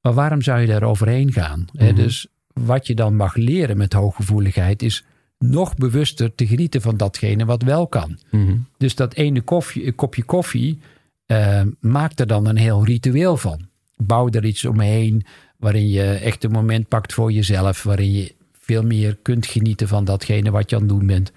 Maar 0.00 0.14
waarom 0.14 0.42
zou 0.42 0.60
je 0.60 0.66
daar 0.66 0.82
overheen 0.82 1.32
gaan? 1.32 1.64
Mhm. 1.72 1.94
Dus 1.94 2.26
wat 2.52 2.86
je 2.86 2.94
dan 2.94 3.16
mag 3.16 3.34
leren 3.34 3.76
met 3.76 3.92
hooggevoeligheid 3.92 4.82
is 4.82 5.04
nog 5.38 5.74
bewuster 5.74 6.34
te 6.34 6.46
genieten 6.46 6.80
van 6.80 6.96
datgene 6.96 7.44
wat 7.44 7.62
wel 7.62 7.86
kan. 7.86 8.18
Mhm. 8.30 8.56
Dus 8.76 8.94
dat 8.94 9.14
ene 9.14 9.40
koffie, 9.40 9.92
kopje 9.92 10.22
koffie 10.22 10.78
eh, 11.26 11.62
maak 11.80 12.18
er 12.18 12.26
dan 12.26 12.46
een 12.46 12.56
heel 12.56 12.84
ritueel 12.84 13.36
van. 13.36 13.66
Bouw 13.96 14.28
er 14.30 14.44
iets 14.44 14.64
omheen 14.64 15.24
waarin 15.56 15.88
je 15.88 16.02
echt 16.02 16.44
een 16.44 16.50
moment 16.50 16.88
pakt 16.88 17.12
voor 17.12 17.32
jezelf, 17.32 17.82
waarin 17.82 18.12
je 18.12 18.34
veel 18.52 18.82
meer 18.82 19.18
kunt 19.22 19.46
genieten 19.46 19.88
van 19.88 20.04
datgene 20.04 20.50
wat 20.50 20.70
je 20.70 20.76
aan 20.76 20.82
het 20.82 20.90
doen 20.90 21.06
bent. 21.06 21.32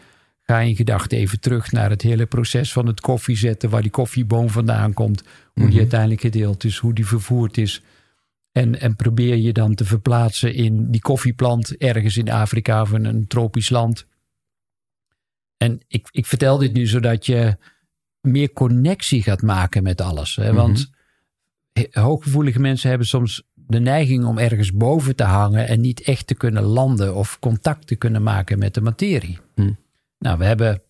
Ga 0.50 0.60
in 0.60 0.76
gedachten 0.76 1.18
even 1.18 1.40
terug 1.40 1.72
naar 1.72 1.90
het 1.90 2.02
hele 2.02 2.26
proces 2.26 2.72
van 2.72 2.86
het 2.88 3.00
koffie 3.02 3.38
zetten, 3.38 3.70
waar 3.70 3.82
die 3.82 3.92
koffieboom 3.92 4.50
vandaan 4.50 4.94
komt, 4.94 5.22
hoe 5.22 5.64
die 5.64 5.66
Mhm. 5.68 5.78
uiteindelijk 5.78 6.22
gedeeld 6.22 6.64
is, 6.64 6.78
hoe 6.78 6.94
die 6.94 7.08
vervoerd 7.08 7.58
is. 7.58 7.82
En, 8.52 8.80
en 8.80 8.96
probeer 8.96 9.36
je 9.36 9.54
dan 9.54 9.76
te 9.76 9.86
verplaatsen 9.86 10.54
in 10.54 10.92
die 10.92 11.02
koffieplant 11.02 11.78
ergens 11.78 12.18
in 12.18 12.30
Afrika 12.32 12.82
of 12.82 12.94
in 12.94 13.06
een 13.06 13.28
tropisch 13.28 13.70
land. 13.70 14.06
En 15.58 15.80
ik, 15.88 16.08
ik 16.12 16.26
vertel 16.26 16.58
dit 16.58 16.74
nu 16.74 16.86
zodat 16.88 17.26
je 17.26 17.58
meer 18.22 18.54
connectie 18.54 19.24
gaat 19.24 19.42
maken 19.42 19.84
met 19.84 20.02
alles. 20.02 20.36
Hè? 20.36 20.54
Want 20.54 20.90
he- 21.74 21.88
hooggevoelige 22.02 22.60
mensen 22.60 22.90
hebben 22.90 23.08
soms 23.08 23.44
de 23.54 23.80
neiging 23.80 24.26
om 24.26 24.38
ergens 24.38 24.74
boven 24.74 25.16
te 25.16 25.24
hangen 25.24 25.68
en 25.68 25.82
niet 25.82 26.02
echt 26.02 26.28
te 26.28 26.36
kunnen 26.36 26.64
landen 26.64 27.16
of 27.16 27.40
contact 27.40 27.88
te 27.88 27.96
kunnen 27.96 28.24
maken 28.24 28.60
met 28.60 28.74
de 28.74 28.82
materie. 28.82 29.38
Hm. 29.56 29.72
Nou, 30.20 30.38
we 30.38 30.46
hebben 30.46 30.82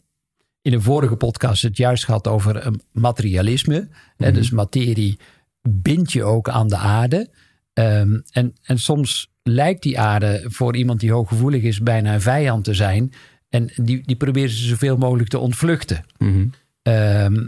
in 0.62 0.74
een 0.74 0.82
vorige 0.82 1.16
podcast 1.16 1.62
het 1.62 1.78
juist 1.78 2.06
gehad 2.06 2.28
over 2.28 2.66
een 2.66 2.82
materialisme. 2.92 3.88
Hè? 4.18 4.32
Dus 4.32 4.50
materie 4.50 5.20
bindt 5.70 6.12
je 6.12 6.24
ook 6.24 6.50
aan 6.50 6.68
de 6.68 6.78
aarde. 6.78 7.30
Ehm, 7.74 8.20
en, 8.32 8.54
en 8.64 8.80
soms 8.80 9.32
lijkt 9.44 9.84
die 9.84 10.00
aarde 10.00 10.44
voor 10.48 10.76
iemand 10.76 11.00
die 11.00 11.12
hooggevoelig 11.12 11.64
is 11.64 11.80
bijna 11.80 12.14
een 12.14 12.22
vijand 12.22 12.64
te 12.64 12.74
zijn. 12.74 13.14
En 13.50 13.70
die, 13.76 14.02
die 14.06 14.16
proberen 14.16 14.50
ze 14.50 14.66
zoveel 14.66 14.98
mogelijk 14.98 15.30
te 15.30 15.40
ontvluchten. 15.40 16.06
Mhm. 16.18 16.48
Ehm, 16.82 17.48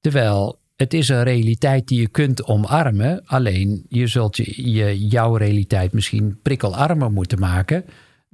terwijl 0.00 0.58
het 0.76 0.94
is 0.94 1.08
een 1.08 1.22
realiteit 1.22 1.88
die 1.88 2.00
je 2.00 2.08
kunt 2.08 2.44
omarmen. 2.44 3.22
Alleen 3.24 3.86
je 3.88 4.06
zult 4.06 4.36
je, 4.36 4.72
je 4.72 5.06
jouw 5.06 5.36
realiteit 5.36 5.92
misschien 5.92 6.38
prikkelarmer 6.42 7.12
moeten 7.12 7.38
maken. 7.38 7.84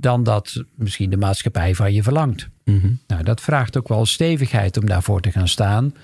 Dan 0.00 0.22
dat 0.22 0.64
misschien 0.74 1.10
de 1.10 1.16
maatschappij 1.16 1.74
van 1.74 1.92
je 1.92 2.02
verlangt. 2.02 2.48
Mhm. 2.64 2.92
Nou, 3.06 3.22
dat 3.22 3.40
vraagt 3.40 3.76
ook 3.78 3.88
wel 3.88 4.06
stevigheid 4.06 4.76
om 4.76 4.86
daarvoor 4.86 5.20
te 5.20 5.30
gaan 5.30 5.48
staan. 5.48 5.94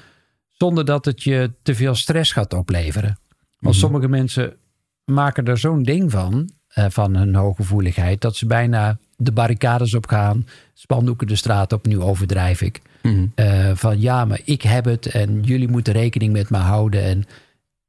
zonder 0.50 0.84
dat 0.84 1.04
het 1.04 1.22
je 1.22 1.52
te 1.62 1.74
veel 1.74 1.94
stress 1.94 2.32
gaat 2.32 2.52
opleveren. 2.54 3.18
Want 3.58 3.74
sommige 3.76 4.08
mensen 4.08 4.56
maken 5.04 5.44
er 5.44 5.58
zo'n 5.58 5.82
ding 5.82 6.10
van. 6.10 6.50
eh, 6.68 6.84
van 6.88 7.16
hun 7.16 7.34
hooggevoeligheid. 7.34 8.20
dat 8.20 8.36
ze 8.36 8.46
bijna 8.46 8.98
de 9.16 9.32
barricades 9.32 9.94
op 9.94 10.06
gaan. 10.06 10.46
spandoeken 10.74 11.26
de 11.26 11.36
straat 11.36 11.72
op, 11.72 11.86
nu 11.86 12.00
overdrijf 12.00 12.60
ik. 12.62 12.80
Mhm. 13.02 13.26
Eh, 13.34 13.70
van 13.74 14.00
ja, 14.00 14.24
maar 14.24 14.40
ik 14.44 14.62
heb 14.62 14.84
het 14.84 15.06
en 15.06 15.42
jullie 15.42 15.68
moeten 15.68 15.92
rekening 15.92 16.32
met 16.32 16.50
me 16.50 16.56
houden. 16.58 17.02
En 17.02 17.24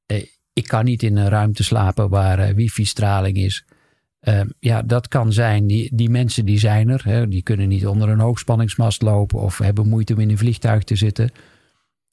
eh, 0.06 0.24
ik 0.54 0.68
kan 0.68 0.86
niet 0.86 1.04
in 1.04 1.18
een 1.18 1.30
ruimte 1.30 1.64
slapen 1.64 2.10
waar 2.10 2.56
wifi-straling 2.56 3.38
is. 3.38 3.66
Eh, 4.28 4.42
ja, 4.60 4.82
dat 4.82 5.08
kan 5.08 5.34
zijn. 5.34 5.68
Die, 5.68 5.96
die 5.96 6.10
mensen 6.10 6.46
die 6.46 6.60
zijn 6.60 6.90
er. 6.90 7.02
Hè, 7.04 7.28
die 7.28 7.42
kunnen 7.42 7.68
niet 7.68 7.88
onder 7.88 8.10
een 8.10 8.20
hoogspanningsmast 8.20 9.02
lopen 9.02 9.40
of 9.40 9.58
hebben 9.58 9.90
moeite 9.90 10.14
om 10.14 10.20
in 10.20 10.30
een 10.30 10.38
vliegtuig 10.38 10.84
te 10.84 10.96
zitten. 10.96 11.32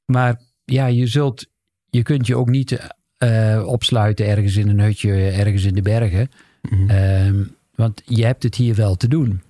Maar 0.04 0.40
ja, 0.64 0.86
je 0.86 1.06
zult, 1.06 1.46
je 1.90 2.02
kunt 2.02 2.26
je 2.26 2.36
ook 2.36 2.48
niet 2.48 2.88
eh, 3.16 3.62
opsluiten 3.66 4.26
ergens 4.26 4.56
in 4.56 4.68
een 4.68 4.80
hutje, 4.80 5.30
ergens 5.30 5.64
in 5.64 5.74
de 5.74 5.82
bergen. 5.82 6.30
Mhm. 6.62 6.90
Ehm, 6.90 7.44
want 7.74 8.02
je 8.04 8.24
hebt 8.24 8.42
het 8.42 8.54
hier 8.54 8.74
wel 8.74 8.96
te 8.96 9.08
doen. 9.08 9.42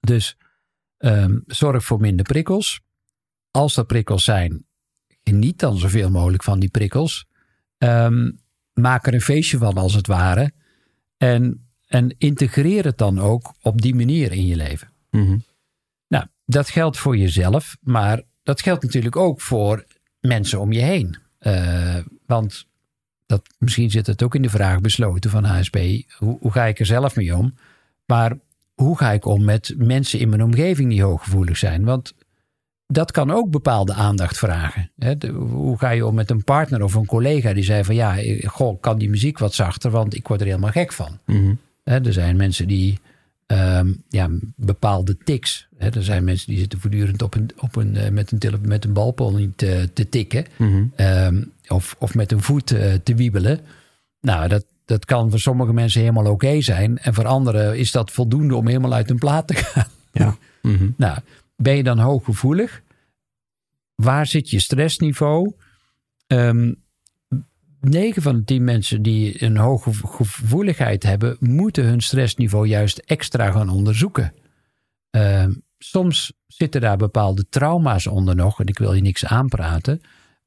Dus 0.00 0.36
ehm, 0.96 1.38
zorg 1.46 1.84
voor 1.84 2.00
minder 2.00 2.24
prikkels. 2.24 2.80
Als 3.50 3.76
er 3.76 3.84
prikkels 3.84 4.24
zijn, 4.24 4.66
geniet 5.22 5.58
dan 5.58 5.78
zoveel 5.78 6.10
mogelijk 6.10 6.42
van 6.42 6.60
die 6.60 6.70
prikkels. 6.70 7.26
Ehm, 7.78 8.30
maak 8.72 9.06
er 9.06 9.14
een 9.14 9.20
feestje 9.20 9.58
van 9.58 9.74
als 9.74 9.94
het 9.94 10.06
ware. 10.06 10.52
En, 11.20 11.68
en 11.86 12.14
integreer 12.18 12.84
het 12.84 12.98
dan 12.98 13.18
ook 13.18 13.54
op 13.62 13.80
die 13.80 13.94
manier 13.94 14.32
in 14.32 14.46
je 14.46 14.56
leven. 14.56 14.88
Mhm. 15.10 15.38
Nou, 16.08 16.26
dat 16.44 16.70
geldt 16.70 16.98
voor 16.98 17.16
jezelf, 17.16 17.76
maar 17.80 18.22
dat 18.42 18.62
geldt 18.62 18.82
natuurlijk 18.82 19.16
ook 19.16 19.40
voor 19.40 19.84
mensen 20.20 20.60
om 20.60 20.72
je 20.72 20.80
heen. 20.80 21.16
Eh, 21.38 21.96
want 22.26 22.66
dat, 23.26 23.54
misschien 23.58 23.90
zit 23.90 24.06
het 24.06 24.22
ook 24.22 24.34
in 24.34 24.42
de 24.42 24.50
vraag 24.50 24.80
besloten 24.80 25.30
van 25.30 25.44
HSP. 25.44 25.78
Hoe, 26.18 26.38
hoe 26.40 26.52
ga 26.52 26.64
ik 26.64 26.78
er 26.78 26.86
zelf 26.86 27.16
mee 27.16 27.36
om? 27.36 27.54
Maar 28.06 28.38
hoe 28.74 28.98
ga 28.98 29.12
ik 29.12 29.24
om 29.24 29.44
met 29.44 29.74
mensen 29.76 30.18
in 30.18 30.28
mijn 30.28 30.42
omgeving 30.42 30.90
die 30.90 31.02
hooggevoelig 31.02 31.56
zijn? 31.56 31.84
Want 31.84 32.14
dat 32.90 33.10
kan 33.10 33.30
ook 33.30 33.50
bepaalde 33.50 33.94
aandacht 33.94 34.38
vragen. 34.38 34.90
Hè? 34.98 35.18
De- 35.18 35.28
hoe 35.28 35.78
ga 35.78 35.90
je 35.90 36.06
om 36.06 36.14
met 36.14 36.30
een 36.30 36.44
partner 36.44 36.82
of 36.82 36.94
een 36.94 37.06
collega 37.06 37.52
die 37.52 37.64
zei 37.64 37.84
van 37.84 37.94
ja, 37.94 38.18
eh, 38.18 38.48
goh, 38.48 38.80
kan 38.80 38.98
die 38.98 39.10
muziek 39.10 39.38
wat 39.38 39.54
zachter, 39.54 39.90
want 39.90 40.14
ik 40.14 40.28
word 40.28 40.40
er 40.40 40.46
helemaal 40.46 40.70
gek 40.70 40.92
van. 40.92 41.18
Mhm. 41.26 41.54
Hè, 41.84 42.04
er 42.04 42.12
zijn 42.12 42.36
mensen 42.36 42.66
die 42.68 42.98
ehm, 43.46 43.88
ja, 44.08 44.28
bepaalde 44.56 45.16
tics. 45.24 45.66
Hè, 45.78 45.88
er 45.88 46.04
zijn 46.04 46.24
mensen 46.24 46.48
die 46.48 46.58
zitten 46.58 46.80
voortdurend 46.80 47.22
op 47.22 47.34
een, 47.34 47.50
op 47.58 47.76
een, 47.76 47.96
eh, 47.96 48.10
met, 48.10 48.32
een 48.32 48.60
met 48.62 48.84
een 48.84 48.92
balpony 48.92 49.50
te, 49.56 49.90
te 49.92 50.08
tikken. 50.08 50.46
Mhm. 50.56 50.82
ehm, 50.96 51.42
of, 51.68 51.96
of 51.98 52.14
met 52.14 52.32
een 52.32 52.42
voet 52.42 52.70
eh, 52.70 52.92
te 53.02 53.14
wiebelen. 53.14 53.60
Nou, 54.20 54.48
dat, 54.48 54.64
dat 54.84 55.04
kan 55.04 55.30
voor 55.30 55.38
sommige 55.38 55.72
mensen 55.72 56.00
helemaal 56.00 56.30
oké 56.32 56.60
zijn. 56.60 56.98
En 56.98 57.14
voor 57.14 57.26
anderen 57.26 57.78
is 57.78 57.92
dat 57.92 58.10
voldoende 58.10 58.54
om 58.56 58.66
helemaal 58.66 58.92
uit 58.92 59.10
een 59.10 59.18
plaat 59.18 59.46
te 59.46 59.54
gaan. 59.54 59.86
Ja. 60.12 60.36
Mhm. 60.62 60.88
Nou, 60.96 61.18
ben 61.62 61.76
je 61.76 61.82
dan 61.82 61.98
hooggevoelig? 61.98 62.82
Waar 63.94 64.26
zit 64.26 64.50
je 64.50 64.60
stressniveau? 64.60 65.54
Ehm 66.26 66.72
9 67.80 68.22
van 68.22 68.36
de 68.36 68.44
10 68.44 68.64
mensen 68.64 69.02
die 69.02 69.42
een 69.42 69.56
hoge 69.56 69.92
gevoeligheid 69.92 71.02
hebben, 71.02 71.36
moeten 71.40 71.84
hun 71.84 72.00
stressniveau 72.00 72.66
juist 72.66 72.98
extra 72.98 73.50
gaan 73.50 73.68
onderzoeken. 73.68 74.34
Ehm, 75.10 75.52
soms 75.78 76.32
zitten 76.46 76.80
daar 76.80 76.96
bepaalde 76.96 77.48
trauma's 77.48 78.06
onder 78.06 78.36
nog, 78.36 78.60
en 78.60 78.66
ik 78.66 78.78
wil 78.78 78.92
je 78.92 79.00
niks 79.02 79.24
aanpraten, 79.24 80.00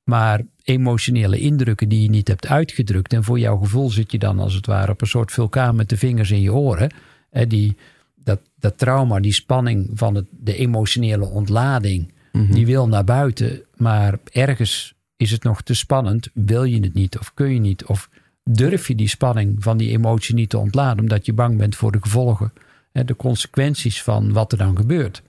maar 0.03 0.41
emotionele 0.63 1.39
indrukken 1.39 1.89
die 1.89 2.01
je 2.01 2.09
niet 2.09 2.27
hebt 2.27 2.47
uitgedrukt. 2.47 3.13
En 3.13 3.23
voor 3.23 3.39
jouw 3.39 3.57
gevoel 3.57 3.89
zit 3.89 4.11
je 4.11 4.19
dan 4.19 4.39
als 4.39 4.53
het 4.53 4.65
ware 4.65 4.91
op 4.91 5.01
een 5.01 5.07
soort 5.07 5.31
vulkaan 5.31 5.75
met 5.75 5.89
de 5.89 5.97
vingers 5.97 6.31
in 6.31 6.41
je 6.41 6.53
oren. 6.53 6.91
Eh, 7.29 7.49
die, 7.49 7.77
dat, 8.23 8.39
dat 8.59 8.77
trauma, 8.77 9.19
die 9.19 9.33
spanning 9.33 9.89
van 9.93 10.15
het, 10.15 10.25
de 10.29 10.55
emotionele 10.55 11.25
ontlading, 11.25 12.11
die 12.49 12.65
wil 12.65 12.87
naar 12.87 13.03
buiten. 13.03 13.61
Maar 13.75 14.17
ergens 14.31 14.93
is 15.17 15.31
het 15.31 15.43
nog 15.43 15.61
te 15.61 15.73
spannend. 15.73 16.29
Wil 16.33 16.63
je 16.63 16.79
het 16.79 16.93
niet 16.93 17.19
of 17.19 17.33
kun 17.33 17.53
je 17.53 17.59
niet? 17.59 17.85
Of 17.85 18.09
durf 18.43 18.87
je 18.87 18.95
die 18.95 19.07
spanning 19.07 19.63
van 19.63 19.77
die 19.77 19.89
emotie 19.89 20.35
niet 20.35 20.49
te 20.49 20.57
ontladen 20.57 20.99
omdat 20.99 21.25
je 21.25 21.33
bang 21.33 21.57
bent 21.57 21.75
voor 21.75 21.91
de 21.91 22.01
gevolgen, 22.01 22.53
hè, 22.91 23.05
de 23.05 23.15
consequenties 23.15 24.03
van 24.03 24.33
wat 24.33 24.51
er 24.51 24.57
dan 24.57 24.77
gebeurt. 24.77 25.21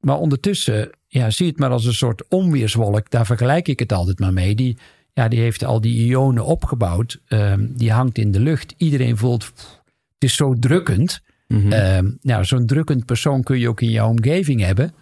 Maar 0.00 0.18
ondertussen, 0.18 0.90
ja, 1.06 1.30
zie 1.30 1.46
het 1.46 1.58
maar 1.58 1.70
als 1.70 1.84
een 1.84 1.92
soort 1.92 2.28
onweerswolk. 2.28 3.10
Daar 3.10 3.26
vergelijk 3.26 3.68
ik 3.68 3.78
het 3.78 3.92
altijd 3.92 4.18
maar 4.18 4.32
mee. 4.32 4.54
Die, 4.54 4.78
ja, 5.12 5.28
die 5.28 5.40
heeft 5.40 5.64
al 5.64 5.80
die 5.80 6.06
ionen 6.06 6.44
opgebouwd. 6.44 7.20
Ehm, 7.26 7.66
die 7.70 7.92
hangt 7.92 8.18
in 8.18 8.30
de 8.30 8.40
lucht. 8.40 8.74
Iedereen 8.76 9.16
voelt, 9.16 9.52
pff, 9.54 9.80
het 10.14 10.24
is 10.24 10.36
zo 10.36 10.54
drukkend. 10.58 11.22
Ehm, 11.48 12.10
nou, 12.20 12.44
zo'n 12.44 12.66
drukkend 12.66 13.04
persoon 13.04 13.42
kun 13.42 13.58
je 13.58 13.68
ook 13.68 13.80
in 13.80 13.90
jouw 13.90 14.08
omgeving 14.08 14.60
hebben. 14.60 14.94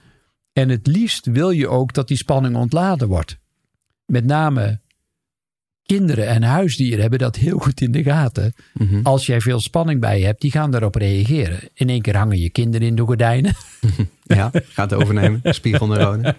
En 0.53 0.69
het 0.69 0.87
liefst 0.87 1.27
wil 1.27 1.51
je 1.51 1.69
ook 1.69 1.93
dat 1.93 2.09
die 2.09 2.17
spanning 2.17 2.57
ontladen 2.57 3.09
wordt. 3.09 3.39
Met 4.05 4.25
name 4.25 4.81
kinderen 5.83 6.27
en 6.27 6.43
huisdieren 6.43 7.01
hebben 7.01 7.19
dat 7.19 7.37
heel 7.37 7.59
goed 7.59 7.81
in 7.81 7.93
de 7.93 8.03
gaten. 8.03 8.55
Mhm. 8.73 9.01
Als 9.03 9.27
jij 9.27 9.41
veel 9.41 9.61
spanning 9.61 10.01
bij 10.01 10.19
je 10.19 10.25
hebt, 10.25 10.41
die 10.41 10.51
gaan 10.51 10.71
daarop 10.71 10.95
reageren. 10.95 11.59
In 11.75 11.89
één 11.89 12.03
keer 12.03 12.17
hangen 12.17 12.39
je 12.39 12.51
kinderen 12.51 12.87
in 12.87 12.95
de 12.95 13.03
gordijnen. 13.03 13.55
Ja, 14.29 14.51
gaat 14.53 14.95
overnemen. 14.95 15.41
Spiegelneuronen. 15.45 16.37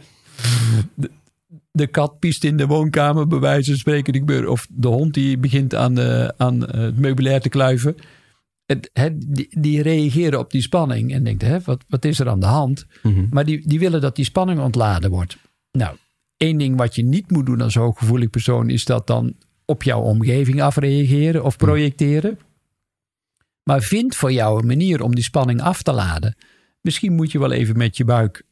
De 1.72 1.88
kat 1.88 2.20
piest 2.20 2.44
in 2.44 2.58
de 2.58 2.66
woonkamer, 2.66 3.28
bij 3.28 3.40
wijze 3.40 3.70
van 3.70 3.80
spreken. 3.80 4.50
Of 4.50 4.68
de 4.70 4.88
hond 4.88 5.14
die 5.14 5.38
begint 5.38 5.76
aan, 5.76 6.00
eh, 6.00 6.28
aan 6.38 6.68
eh, 6.68 6.82
het 6.82 6.98
meubilair 6.98 7.42
te 7.42 7.50
kluiven. 7.50 7.96
Het, 8.68 8.92
die, 9.16 9.48
die 9.60 9.82
reageren 9.82 10.40
op 10.40 10.52
die 10.52 10.62
spanning 10.62 11.14
en 11.14 11.24
denken, 11.24 11.48
hè, 11.48 11.60
wat, 11.60 11.84
wat 11.88 12.06
is 12.06 12.20
er 12.20 12.30
aan 12.30 12.40
de 12.40 12.46
hand? 12.46 12.86
Mhm. 13.04 13.26
Maar 13.30 13.46
die, 13.46 13.68
die 13.68 13.80
willen 13.80 14.02
dat 14.02 14.16
die 14.16 14.26
spanning 14.26 14.60
ontladen 14.60 15.10
wordt. 15.10 15.38
Nou, 15.72 15.98
één 16.38 16.58
ding 16.58 16.78
wat 16.78 16.96
je 16.96 17.04
niet 17.04 17.32
moet 17.32 17.46
doen 17.46 17.62
als 17.62 17.76
hooggevoelig 17.76 18.30
persoon... 18.30 18.70
is 18.70 18.86
dat 18.86 19.08
dan 19.08 19.34
op 19.66 19.84
jouw 19.84 20.02
omgeving 20.02 20.62
afreageren 20.62 21.44
of 21.44 21.58
projecteren. 21.58 22.40
Maar 23.64 23.82
vind 23.82 24.16
voor 24.16 24.32
jou 24.32 24.60
een 24.60 24.68
manier 24.68 25.02
om 25.02 25.16
die 25.16 25.24
spanning 25.24 25.62
af 25.62 25.82
te 25.82 25.92
laden. 25.92 26.36
Misschien 26.82 27.14
moet 27.14 27.32
je 27.32 27.40
wel 27.40 27.52
even 27.52 27.78
met 27.78 27.98
je 27.98 28.06
buik 28.06 28.44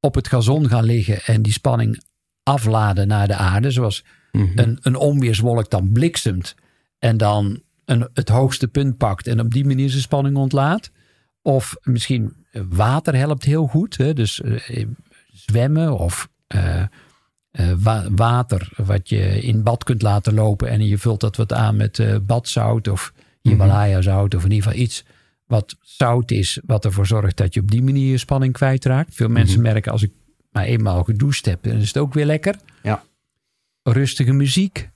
op 0.00 0.14
het 0.14 0.28
gazon 0.28 0.68
gaan 0.68 0.84
liggen 0.84 1.22
en 1.22 1.42
die 1.42 1.52
spanning 1.52 2.02
afladen 2.42 3.08
naar 3.08 3.26
de 3.26 3.34
aarde. 3.34 3.70
Zoals 3.70 4.04
Mhm. 4.32 4.58
een, 4.58 4.78
een 4.82 4.96
onweerswolk 4.96 5.70
dan 5.70 5.92
bliksemt 5.92 6.54
en 6.98 7.16
dan 7.16 7.62
een, 7.88 8.08
het 8.14 8.28
hoogste 8.28 8.68
punt 8.68 8.96
pakt 8.96 9.26
en 9.26 9.40
op 9.40 9.52
die 9.52 9.64
manier 9.66 9.88
zijn 9.90 10.02
spanning 10.02 10.36
ontlaat. 10.36 10.90
Of 11.42 11.76
misschien 11.82 12.46
water 12.68 13.16
helpt 13.16 13.44
heel 13.44 13.66
goed. 13.66 13.96
Hè? 13.96 14.12
Dus 14.12 14.40
eh, 14.40 14.86
zwemmen 15.32 15.98
of 15.98 16.28
eh, 16.46 16.82
eh, 17.50 17.72
wa- 17.78 18.10
water 18.10 18.68
wat 18.76 19.08
je 19.08 19.40
in 19.42 19.62
bad 19.62 19.84
kunt 19.84 20.02
laten 20.02 20.34
lopen. 20.34 20.68
En 20.68 20.86
je 20.86 20.98
vult 20.98 21.20
dat 21.20 21.36
wat 21.36 21.52
aan 21.52 21.76
met 21.76 22.02
badzout 22.26 22.88
of 22.88 23.12
Himalaya 23.42 24.00
zout. 24.00 24.34
Of 24.34 24.44
in 24.44 24.50
ieder 24.50 24.68
geval 24.68 24.82
iets 24.84 25.04
wat 25.46 25.76
zout 25.80 26.30
is. 26.30 26.60
Wat 26.66 26.84
ervoor 26.84 27.06
zorgt 27.06 27.36
dat 27.36 27.54
je 27.54 27.60
op 27.60 27.70
die 27.70 27.82
manier 27.82 28.10
je 28.10 28.18
spanning 28.18 28.52
kwijtraakt. 28.52 29.14
Veel 29.14 29.28
mensen 29.28 29.62
merken 29.62 29.92
als 29.92 30.02
ik 30.02 30.12
maar 30.50 30.64
eenmaal 30.64 31.04
gedoucht 31.04 31.44
heb. 31.46 31.62
Dan 31.62 31.76
is 31.76 31.86
het 31.86 31.98
ook 31.98 32.14
weer 32.14 32.26
lekker. 32.26 32.56
Ja. 32.82 33.02
Rustige 33.82 34.32
muziek. 34.32 34.90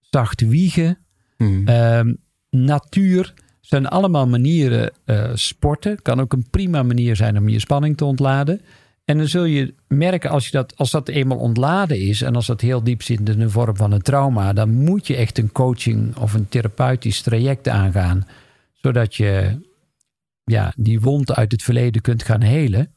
Zacht 0.00 0.40
wiegen. 0.40 0.98
Mhm. 1.36 1.68
Ehm, 1.68 2.14
natuur 2.54 3.34
zijn 3.60 3.86
allemaal 3.86 4.26
manieren 4.26 4.90
eh, 5.04 5.30
sporten. 5.34 6.02
Kan 6.02 6.20
ook 6.20 6.32
een 6.32 6.50
prima 6.50 6.82
manier 6.82 7.16
zijn 7.16 7.38
om 7.38 7.48
je 7.48 7.58
spanning 7.58 7.96
te 7.96 8.04
ontladen. 8.04 8.60
En 9.04 9.18
dan 9.18 9.28
zul 9.28 9.44
je 9.44 9.74
merken 9.88 10.30
als, 10.30 10.46
je 10.46 10.52
dat, 10.52 10.76
als 10.76 10.90
dat 10.90 11.08
eenmaal 11.08 11.38
ontladen 11.38 12.00
is 12.00 12.22
en 12.22 12.34
als 12.34 12.46
dat 12.46 12.60
heel 12.60 12.82
diep 12.82 13.02
zit 13.02 13.28
in 13.28 13.38
de 13.38 13.50
vorm 13.50 13.76
van 13.76 13.92
een 13.92 14.02
trauma, 14.02 14.52
dan 14.52 14.74
moet 14.74 15.06
je 15.06 15.16
echt 15.16 15.38
een 15.38 15.52
coaching 15.52 16.16
of 16.16 16.34
een 16.34 16.48
therapeutisch 16.48 17.22
traject 17.22 17.68
aangaan, 17.68 18.26
zodat 18.72 19.14
je 19.14 19.60
ja, 20.44 20.72
die 20.76 21.00
wond 21.00 21.34
uit 21.34 21.52
het 21.52 21.62
verleden 21.62 22.02
kunt 22.02 22.22
gaan 22.22 22.40
helen. 22.40 22.92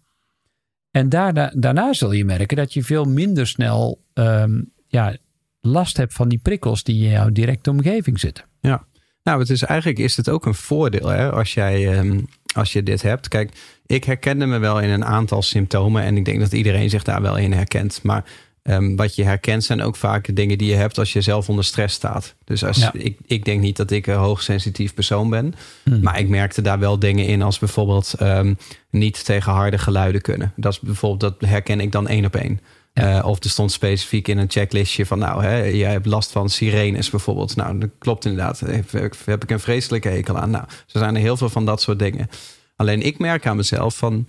En 0.92 1.10
daarna, 1.10 1.52
daarna 1.56 1.94
zul 1.94 2.12
je 2.12 2.26
merken 2.26 2.58
dat 2.58 2.74
je 2.74 2.84
veel 2.84 3.06
minder 3.06 3.48
snel 3.48 4.04
ehm, 4.14 4.62
ja, 4.88 5.18
last 5.62 5.98
hebt 5.98 6.14
van 6.14 6.30
die 6.30 6.40
prikkels 6.40 6.84
die 6.84 7.04
in 7.04 7.10
jouw 7.10 7.30
directe 7.30 7.70
omgeving 7.70 8.20
zitten. 8.20 8.46
Ja, 8.60 8.88
nou, 9.28 9.40
het 9.40 9.50
is 9.50 9.64
eigenlijk 9.64 10.00
is 10.00 10.18
het 10.18 10.30
ook 10.30 10.46
een 10.46 10.54
voordeel 10.54 11.08
hè, 11.08 11.32
als, 11.32 11.54
jij, 11.54 11.94
ehm, 11.98 12.20
als 12.54 12.74
je 12.74 12.84
dit 12.84 13.02
hebt. 13.02 13.28
Kijk, 13.28 13.52
ik 13.86 14.04
herkende 14.04 14.46
me 14.46 14.58
wel 14.58 14.80
in 14.80 14.90
een 14.90 15.06
aantal 15.06 15.42
symptomen 15.42 16.04
en 16.04 16.18
ik 16.18 16.26
denk 16.26 16.40
dat 16.40 16.52
iedereen 16.54 16.90
zich 16.90 17.04
daar 17.04 17.22
wel 17.22 17.38
in 17.38 17.52
herkent. 17.54 18.00
Maar 18.04 18.24
ehm, 18.64 18.96
wat 18.96 19.16
je 19.16 19.24
herkent 19.24 19.64
zijn 19.64 19.82
ook 19.82 19.96
vaak 19.96 20.36
dingen 20.36 20.58
die 20.58 20.70
je 20.70 20.76
hebt 20.76 20.98
als 20.98 21.14
je 21.14 21.22
zelf 21.22 21.50
onder 21.50 21.64
stress 21.64 21.96
staat. 21.96 22.36
Dus 22.44 22.64
als, 22.64 22.78
Ja. 22.78 22.92
ik, 22.94 23.18
ik 23.26 23.46
denk 23.46 23.62
niet 23.62 23.78
dat 23.78 23.92
ik 23.92 24.08
een 24.08 24.16
hoogsensitief 24.16 24.94
persoon 24.94 25.30
ben, 25.30 25.54
Hmm. 25.84 26.02
maar 26.02 26.20
ik 26.20 26.30
merkte 26.30 26.62
daar 26.62 26.80
wel 26.80 27.00
dingen 27.00 27.26
in 27.26 27.42
als 27.42 27.60
bijvoorbeeld 27.60 28.14
ehm, 28.18 28.54
niet 28.90 29.26
tegen 29.26 29.52
harde 29.52 29.78
geluiden 29.78 30.22
kunnen. 30.22 30.54
Dat 30.56 30.72
is 30.74 30.80
bijvoorbeeld, 30.80 31.40
dat 31.40 31.50
herken 31.50 31.80
ik 31.80 31.92
dan 31.92 32.08
één 32.08 32.26
op 32.26 32.36
één. 32.36 32.60
Eh, 32.98 33.26
of 33.26 33.44
er 33.44 33.50
stond 33.50 33.72
specifiek 33.72 34.28
in 34.28 34.38
een 34.38 34.50
checklistje 34.50 35.06
van, 35.06 35.20
nou, 35.20 35.44
hè, 35.44 35.64
jij 35.64 35.92
hebt 35.92 36.06
last 36.06 36.32
van 36.32 36.50
sirenes 36.50 37.10
bijvoorbeeld. 37.10 37.56
Nou, 37.56 37.78
dat 37.78 37.90
klopt 37.98 38.26
inderdaad. 38.26 38.60
Heb, 38.60 38.92
heb 39.26 39.44
ik 39.44 39.52
een 39.52 39.60
vreselijke 39.60 40.10
hekel 40.10 40.38
aan. 40.38 40.50
Nou, 40.50 40.64
er 40.64 41.00
zijn 41.00 41.16
er 41.16 41.22
heel 41.22 41.38
veel 41.38 41.50
van 41.50 41.66
dat 41.66 41.82
soort 41.82 42.00
dingen. 42.00 42.28
Alleen 42.76 43.02
ik 43.02 43.20
merk 43.20 43.46
aan 43.46 43.56
mezelf 43.56 43.98
van, 43.98 44.28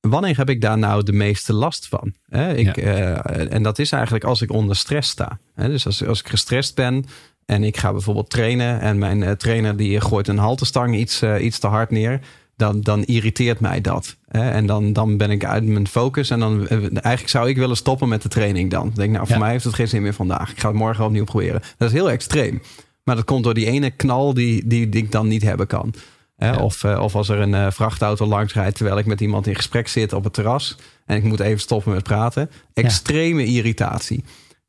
wanneer 0.00 0.36
heb 0.36 0.50
ik 0.50 0.60
daar 0.60 0.78
nou 0.78 1.02
de 1.02 1.12
meeste 1.12 1.52
last 1.52 1.88
van? 1.88 2.14
Hè, 2.28 2.54
ik, 2.54 2.76
eh, 2.76 3.52
en 3.52 3.62
dat 3.62 3.78
is 3.78 3.92
eigenlijk 3.92 4.24
als 4.24 4.42
ik 4.42 4.52
onder 4.52 4.76
stress 4.76 5.10
sta. 5.10 5.38
Hè, 5.54 5.68
dus 5.68 5.86
als, 5.86 6.06
als 6.06 6.20
ik 6.20 6.28
gestrest 6.28 6.74
ben 6.74 7.04
en 7.46 7.64
ik 7.64 7.76
ga 7.76 7.92
bijvoorbeeld 7.92 8.30
trainen 8.30 8.80
en 8.80 8.98
mijn 8.98 9.22
eh, 9.22 9.30
trainer 9.30 9.76
die 9.76 10.00
gooit 10.00 10.28
een 10.28 10.38
haltestang 10.38 10.96
iets, 10.96 11.22
iets 11.22 11.58
te 11.58 11.66
hard 11.66 11.90
neer. 11.90 12.20
Dan, 12.56 12.80
dan 12.80 13.04
irriteert 13.04 13.60
mij 13.60 13.80
dat. 13.80 14.16
Hè? 14.28 14.50
En 14.50 14.66
dan, 14.66 14.92
dan 14.92 15.16
ben 15.16 15.30
ik 15.30 15.44
uit 15.44 15.64
mijn 15.64 15.88
focus. 15.88 16.30
En 16.30 16.40
dan 16.40 16.68
eh, 16.68 16.78
eigenlijk 16.78 17.28
zou 17.28 17.48
ik 17.48 17.56
willen 17.56 17.76
stoppen 17.76 18.08
met 18.08 18.22
de 18.22 18.28
training 18.28 18.70
dan. 18.70 18.82
Dan 18.84 18.92
denk 18.94 19.12
nou, 19.12 19.26
voor 19.26 19.34
Ja. 19.34 19.40
mij 19.40 19.50
heeft 19.50 19.64
het 19.64 19.74
geen 19.74 19.88
zin 19.88 20.02
meer 20.02 20.14
vandaag. 20.14 20.50
Ik 20.50 20.60
ga 20.60 20.68
het 20.68 20.76
morgen 20.76 21.04
opnieuw 21.04 21.24
proberen. 21.24 21.62
Dat 21.78 21.88
is 21.88 21.94
heel 21.94 22.10
extreem. 22.10 22.62
Maar 23.04 23.16
dat 23.16 23.24
komt 23.24 23.44
door 23.44 23.54
die 23.54 23.66
ene 23.66 23.90
knal 23.90 24.34
die, 24.34 24.66
die, 24.66 24.88
die 24.88 25.02
ik 25.02 25.12
dan 25.12 25.28
niet 25.28 25.42
hebben 25.42 25.66
kan. 25.66 25.94
Hè? 26.36 26.50
Ja. 26.50 26.56
Of, 26.56 26.84
eh, 26.84 27.00
of 27.02 27.14
als 27.14 27.28
er 27.28 27.38
een 27.38 27.54
eh, 27.54 27.70
vrachtauto 27.70 28.26
langs 28.26 28.52
rijdt 28.54 28.76
terwijl 28.76 28.98
ik 28.98 29.06
met 29.06 29.20
iemand 29.20 29.46
in 29.46 29.54
gesprek 29.54 29.88
zit 29.88 30.12
op 30.12 30.24
het 30.24 30.32
terras. 30.32 30.76
En 31.06 31.16
ik 31.16 31.22
moet 31.24 31.40
even 31.40 31.60
stoppen 31.60 31.92
met 31.92 32.02
praten. 32.02 32.50
Extreme 32.74 33.44
irritatie. 33.44 34.24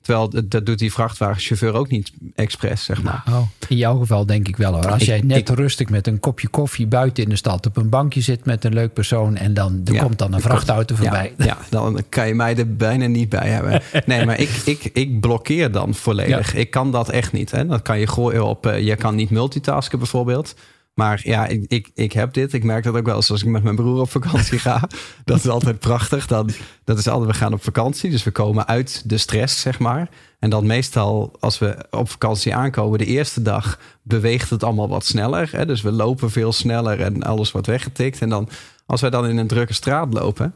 Terwijl 0.08 0.30
dat, 0.50 0.65
doet 0.65 0.80
die 0.80 0.91
vrachtwagenchauffeur 0.91 1.74
ook 1.74 1.89
niet 1.89 2.12
expres, 2.36 2.84
zeg 2.84 3.04
maar. 3.04 3.24
Nou, 3.26 3.46
in 3.67 3.78
jouw 3.78 3.98
geval 4.00 4.26
denk 4.26 4.48
ik 4.48 4.58
wel 4.58 4.74
hoor. 4.74 4.91
Als 4.91 5.02
Ik- 5.02 5.08
jij 5.08 5.22
net 5.24 5.50
ik- 5.50 5.56
rustig 5.58 5.89
met 5.89 6.08
een 6.08 6.20
kopje 6.20 6.48
koffie 6.48 6.88
buiten 6.88 7.24
in 7.24 7.30
de 7.30 7.36
stad 7.36 7.65
op 7.65 7.78
een 7.78 7.89
bankje 7.89 8.22
zit 8.22 8.46
met 8.46 8.63
een 8.63 8.74
leuk 8.74 8.93
persoon 8.93 9.36
en 9.36 9.54
dan 9.54 9.82
er 9.86 9.93
Ja, 9.93 10.02
komt 10.04 10.17
dan 10.17 10.34
een 10.34 10.41
vrachtauto 10.41 10.96
komt- 10.96 11.08
voorbij. 11.08 11.34
Ja, 11.38 11.46
ja, 11.46 11.58
dan 11.70 12.02
kan 12.10 12.28
je 12.28 12.34
mij 12.36 12.58
er 12.58 12.76
bijna 12.76 13.06
niet 13.08 13.30
bij 13.30 13.50
hebben. 13.50 13.82
Nee, 14.06 14.26
maar 14.26 14.39
ik, 14.39 14.50
ik, 14.65 14.89
ik 14.93 15.20
blokkeer 15.20 15.72
dan 15.72 15.93
volledig. 15.93 16.54
Ik 16.54 16.72
kan 16.72 16.91
dat 16.91 17.10
echt 17.10 17.32
niet. 17.32 17.52
Hè. 17.52 17.65
Dat 17.65 17.82
kan 17.82 18.00
je 18.00 18.08
gooien 18.08 18.46
op. 18.46 18.65
eh, 18.65 18.86
je 18.86 18.96
kan 18.96 19.15
niet 19.15 19.30
multitasken 19.30 19.98
bijvoorbeeld. 20.00 20.56
Maar 20.98 21.22
ja, 21.24 21.46
ik, 21.46 21.66
ik, 21.68 21.90
ik 21.94 22.14
heb 22.14 22.34
dit. 22.34 22.54
Ik 22.54 22.64
merk 22.64 22.84
dat 22.84 22.96
ook 22.96 23.06
wel 23.06 23.16
eens 23.16 23.32
als 23.32 23.42
ik 23.42 23.48
met 23.48 23.64
mijn 23.64 23.76
broer 23.76 24.00
op 24.00 24.10
vakantie 24.10 24.60
ga. 24.68 24.90
Dat 25.26 25.38
is 25.38 25.48
altijd 25.48 25.80
prachtig. 25.80 26.28
Dan, 26.28 26.50
dat 26.84 26.98
is 26.98 27.08
altijd, 27.08 27.32
we 27.32 27.38
gaan 27.38 27.54
op 27.54 27.64
vakantie. 27.64 28.10
Dus 28.10 28.24
we 28.24 28.32
komen 28.32 28.68
uit 28.68 29.10
de 29.10 29.18
stress, 29.18 29.62
zeg 29.62 29.80
maar. 29.80 30.10
En 30.40 30.50
dan 30.50 30.66
meestal, 30.66 31.36
als 31.40 31.60
we 31.60 31.86
op 31.92 32.10
vakantie 32.10 32.56
aankomen, 32.56 33.00
de 33.00 33.06
eerste 33.06 33.42
dag 33.42 33.80
beweegt 34.02 34.50
het 34.50 34.64
allemaal 34.64 34.90
wat 34.90 35.06
sneller. 35.06 35.50
Hè? 35.52 35.66
Dus 35.66 35.82
we 35.82 35.92
lopen 35.92 36.32
veel 36.32 36.52
sneller 36.52 37.02
en 37.02 37.24
alles 37.24 37.52
wordt 37.52 37.68
weggetikt. 37.68 38.22
En 38.22 38.30
dan, 38.30 38.50
als 38.86 39.02
wij 39.02 39.10
dan 39.10 39.28
in 39.28 39.38
een 39.38 39.48
drukke 39.48 39.74
straat 39.74 40.14
lopen 40.14 40.54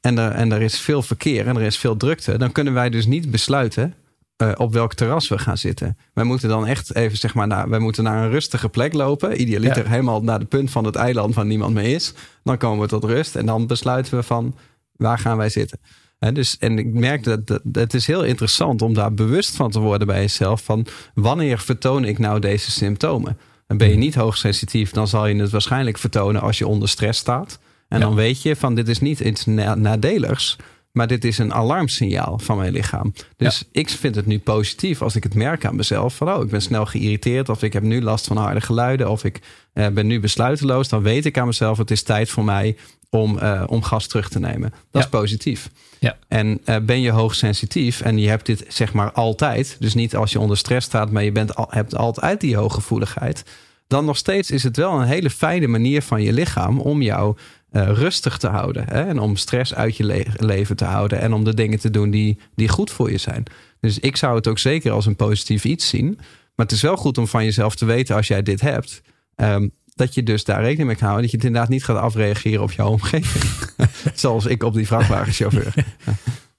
en 0.00 0.18
er, 0.18 0.32
en 0.32 0.52
er 0.52 0.62
is 0.62 0.78
veel 0.78 1.02
verkeer 1.02 1.46
en 1.46 1.56
er 1.56 1.62
is 1.62 1.78
veel 1.78 1.96
drukte, 1.96 2.38
dan 2.38 2.52
kunnen 2.52 2.72
wij 2.72 2.90
dus 2.90 3.06
niet 3.06 3.30
besluiten 3.30 3.94
eh, 4.36 4.52
op 4.56 4.72
welk 4.72 4.94
terras 4.94 5.28
we 5.28 5.38
gaan 5.38 5.58
zitten. 5.58 5.96
Wij 6.14 6.24
moeten 6.24 6.48
dan 6.48 6.66
echt 6.66 6.94
even, 6.94 7.18
zeg 7.18 7.34
maar, 7.34 7.46
naar, 7.46 7.68
wij 7.68 7.78
moeten 7.78 8.04
naar 8.04 8.24
een 8.24 8.30
rustige 8.30 8.68
plek 8.68 8.92
lopen. 8.92 9.40
Idealiter 9.40 9.82
Ja. 9.84 9.90
helemaal 9.90 10.22
naar 10.22 10.38
de 10.38 10.44
punt 10.44 10.70
van 10.70 10.84
het 10.84 10.94
eiland 10.94 11.34
waar 11.34 11.46
niemand 11.46 11.74
meer 11.74 11.94
is. 11.94 12.12
Dan 12.44 12.56
komen 12.56 12.80
we 12.80 12.88
tot 12.88 13.04
rust 13.04 13.36
en 13.36 13.46
dan 13.46 13.66
besluiten 13.66 14.16
we 14.16 14.22
van 14.22 14.54
waar 14.96 15.18
gaan 15.18 15.36
wij 15.36 15.48
zitten. 15.48 15.78
Hè, 16.18 16.32
dus, 16.32 16.58
en 16.58 16.78
ik 16.78 16.86
merk 16.92 17.24
dat, 17.24 17.46
dat 17.46 17.60
het 17.72 17.94
is 17.94 18.06
heel 18.06 18.24
interessant 18.24 18.82
om 18.82 18.94
daar 18.94 19.14
bewust 19.14 19.56
van 19.56 19.70
te 19.70 19.80
worden 19.80 20.06
bij 20.06 20.20
jezelf. 20.20 20.62
Van 20.64 20.86
wanneer 21.14 21.58
vertoon 21.58 22.04
ik 22.04 22.18
nou 22.18 22.40
deze 22.40 22.70
symptomen? 22.70 23.38
En 23.66 23.76
ben 23.76 23.88
je 23.88 23.96
niet 23.96 24.14
hoogsensitief, 24.14 24.90
dan 24.90 25.08
zal 25.08 25.26
je 25.26 25.34
het 25.40 25.50
waarschijnlijk 25.50 25.98
vertonen 25.98 26.40
als 26.40 26.58
je 26.58 26.66
onder 26.66 26.88
stress 26.88 27.18
staat. 27.20 27.58
En 27.88 27.98
Ja. 27.98 28.04
dan 28.04 28.14
weet 28.14 28.42
je 28.42 28.56
van 28.56 28.74
dit 28.74 28.88
is 28.88 29.00
niet 29.00 29.20
iets 29.20 29.44
na- 29.46 29.74
nadeligs, 29.74 30.56
maar 30.96 31.06
dit 31.06 31.24
is 31.24 31.38
een 31.38 31.54
alarmsignaal 31.54 32.38
van 32.38 32.56
mijn 32.56 32.72
lichaam. 32.72 33.12
Dus 33.36 33.64
ik 33.72 33.88
vind 33.90 34.14
het 34.14 34.26
nu 34.26 34.38
positief 34.38 35.02
als 35.02 35.16
ik 35.16 35.22
het 35.22 35.34
merk 35.34 35.64
aan 35.64 35.76
mezelf. 35.76 36.14
Van 36.16 36.32
oh, 36.32 36.42
ik 36.42 36.50
ben 36.50 36.62
snel 36.62 36.86
geïrriteerd 36.86 37.48
of 37.48 37.62
ik 37.62 37.72
heb 37.72 37.82
nu 37.82 38.02
last 38.02 38.26
van 38.26 38.36
harde 38.36 38.60
geluiden 38.60 39.10
of 39.10 39.24
ik 39.24 39.40
eh, 39.72 39.88
ben 39.88 40.06
nu 40.06 40.20
besluiteloos. 40.20 40.88
Dan 40.88 41.02
weet 41.02 41.24
ik 41.24 41.38
aan 41.38 41.46
mezelf 41.46 41.78
het 41.78 41.90
is 41.90 42.02
tijd 42.02 42.30
voor 42.30 42.44
mij 42.44 42.76
om, 43.10 43.38
eh, 43.38 43.62
om 43.66 43.82
gas 43.82 44.06
terug 44.06 44.28
te 44.28 44.38
nemen. 44.40 44.70
Dat 44.70 44.80
Ja. 44.90 45.00
is 45.00 45.08
positief. 45.08 45.70
Ja. 45.98 46.16
En 46.28 46.60
eh, 46.64 46.76
ben 46.82 47.00
je 47.00 47.10
hoogsensitief 47.10 48.00
en 48.00 48.18
je 48.18 48.28
hebt 48.28 48.46
dit 48.46 48.64
zeg 48.68 48.92
maar 48.92 49.12
altijd, 49.12 49.76
dus 49.80 49.94
niet 49.94 50.16
als 50.16 50.32
je 50.32 50.40
onder 50.40 50.56
stress 50.56 50.86
staat, 50.86 51.10
maar 51.10 51.24
je 51.24 51.32
bent 51.32 51.54
al, 51.56 51.66
hebt 51.70 51.96
altijd 51.96 52.40
die 52.40 52.56
hooggevoeligheid, 52.56 53.44
dan 53.88 54.04
nog 54.04 54.16
steeds 54.16 54.50
is 54.50 54.62
het 54.62 54.76
wel 54.76 55.00
een 55.00 55.06
hele 55.06 55.30
fijne 55.30 55.66
manier 55.66 56.02
van 56.02 56.22
je 56.22 56.32
lichaam 56.32 56.80
om 56.80 57.02
jou 57.02 57.36
eh, 57.76 57.90
rustig 57.92 58.38
te 58.38 58.46
houden. 58.48 58.84
Hè? 58.88 59.02
En 59.04 59.18
om 59.18 59.36
stress 59.36 59.74
uit 59.74 59.96
je 59.96 60.04
le- 60.04 60.24
leven 60.36 60.76
te 60.76 60.84
houden 60.84 61.20
en 61.20 61.32
om 61.32 61.44
de 61.44 61.54
dingen 61.54 61.78
te 61.78 61.90
doen 61.90 62.10
die, 62.10 62.38
die 62.54 62.68
goed 62.68 62.90
voor 62.90 63.10
je 63.10 63.18
zijn. 63.18 63.42
Dus 63.80 63.98
ik 63.98 64.16
zou 64.16 64.36
het 64.36 64.46
ook 64.46 64.58
zeker 64.58 64.90
als 64.92 65.06
een 65.06 65.16
positief 65.16 65.64
iets 65.64 65.88
zien. 65.88 66.06
Maar 66.54 66.66
het 66.66 66.72
is 66.72 66.82
wel 66.82 66.96
goed 66.96 67.18
om 67.18 67.26
van 67.26 67.44
jezelf 67.44 67.74
te 67.76 67.84
weten 67.84 68.16
als 68.16 68.26
jij 68.28 68.42
dit 68.42 68.60
hebt. 68.60 69.02
ehm, 69.34 69.68
dat 69.94 70.14
je 70.14 70.22
dus 70.22 70.44
daar 70.44 70.60
rekening 70.62 70.86
mee 70.86 70.96
kan 70.96 71.04
houden. 71.08 71.22
Dat 71.22 71.30
je 71.30 71.36
het 71.36 71.46
inderdaad 71.46 71.70
niet 71.70 71.84
gaat 71.84 71.96
afreageren 71.96 72.62
op 72.62 72.72
jouw 72.72 72.88
omgeving. 72.88 73.44
Zoals 74.14 74.46
ik 74.46 74.62
op 74.62 74.74
die 74.74 74.86
vrachtwagenchauffeur. 74.86 75.74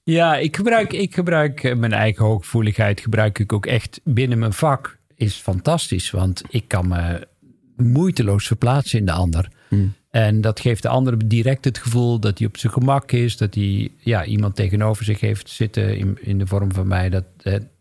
Ja, 0.03 0.37
ik 0.37 0.55
gebruik, 0.55 0.93
ik 0.93 1.13
gebruik 1.13 1.63
eh, 1.63 1.75
mijn 1.75 1.93
eigen 1.93 2.25
hooggevoeligheid 2.25 2.99
gebruik 2.99 3.39
ik 3.39 3.53
ook 3.53 3.65
echt 3.65 3.99
binnen 4.03 4.39
mijn 4.39 4.53
vak. 4.53 4.97
Is 5.15 5.35
fantastisch, 5.35 6.11
want 6.11 6.41
ik 6.49 6.67
kan 6.67 6.87
me 6.87 7.27
moeiteloos 7.75 8.47
verplaatsen 8.47 8.99
in 8.99 9.05
de 9.05 9.11
ander. 9.11 9.47
Hmm. 9.67 9.93
En 10.17 10.41
dat 10.41 10.59
geeft 10.59 10.81
de 10.81 10.87
ander 10.87 11.27
direct 11.27 11.65
het 11.65 11.77
gevoel 11.77 12.19
dat 12.19 12.37
hij 12.37 12.47
op 12.47 12.57
zijn 12.57 12.73
gemak 12.73 13.11
is. 13.11 13.37
Dat 13.37 13.55
hij 13.55 13.91
ja, 13.97 14.25
iemand 14.25 14.55
tegenover 14.55 15.05
zich 15.05 15.19
heeft 15.19 15.49
zitten 15.49 15.97
in, 15.97 16.17
in 16.21 16.37
de 16.37 16.47
vorm 16.47 16.73
van 16.73 16.87
mij. 16.87 17.09
Dat, 17.09 17.23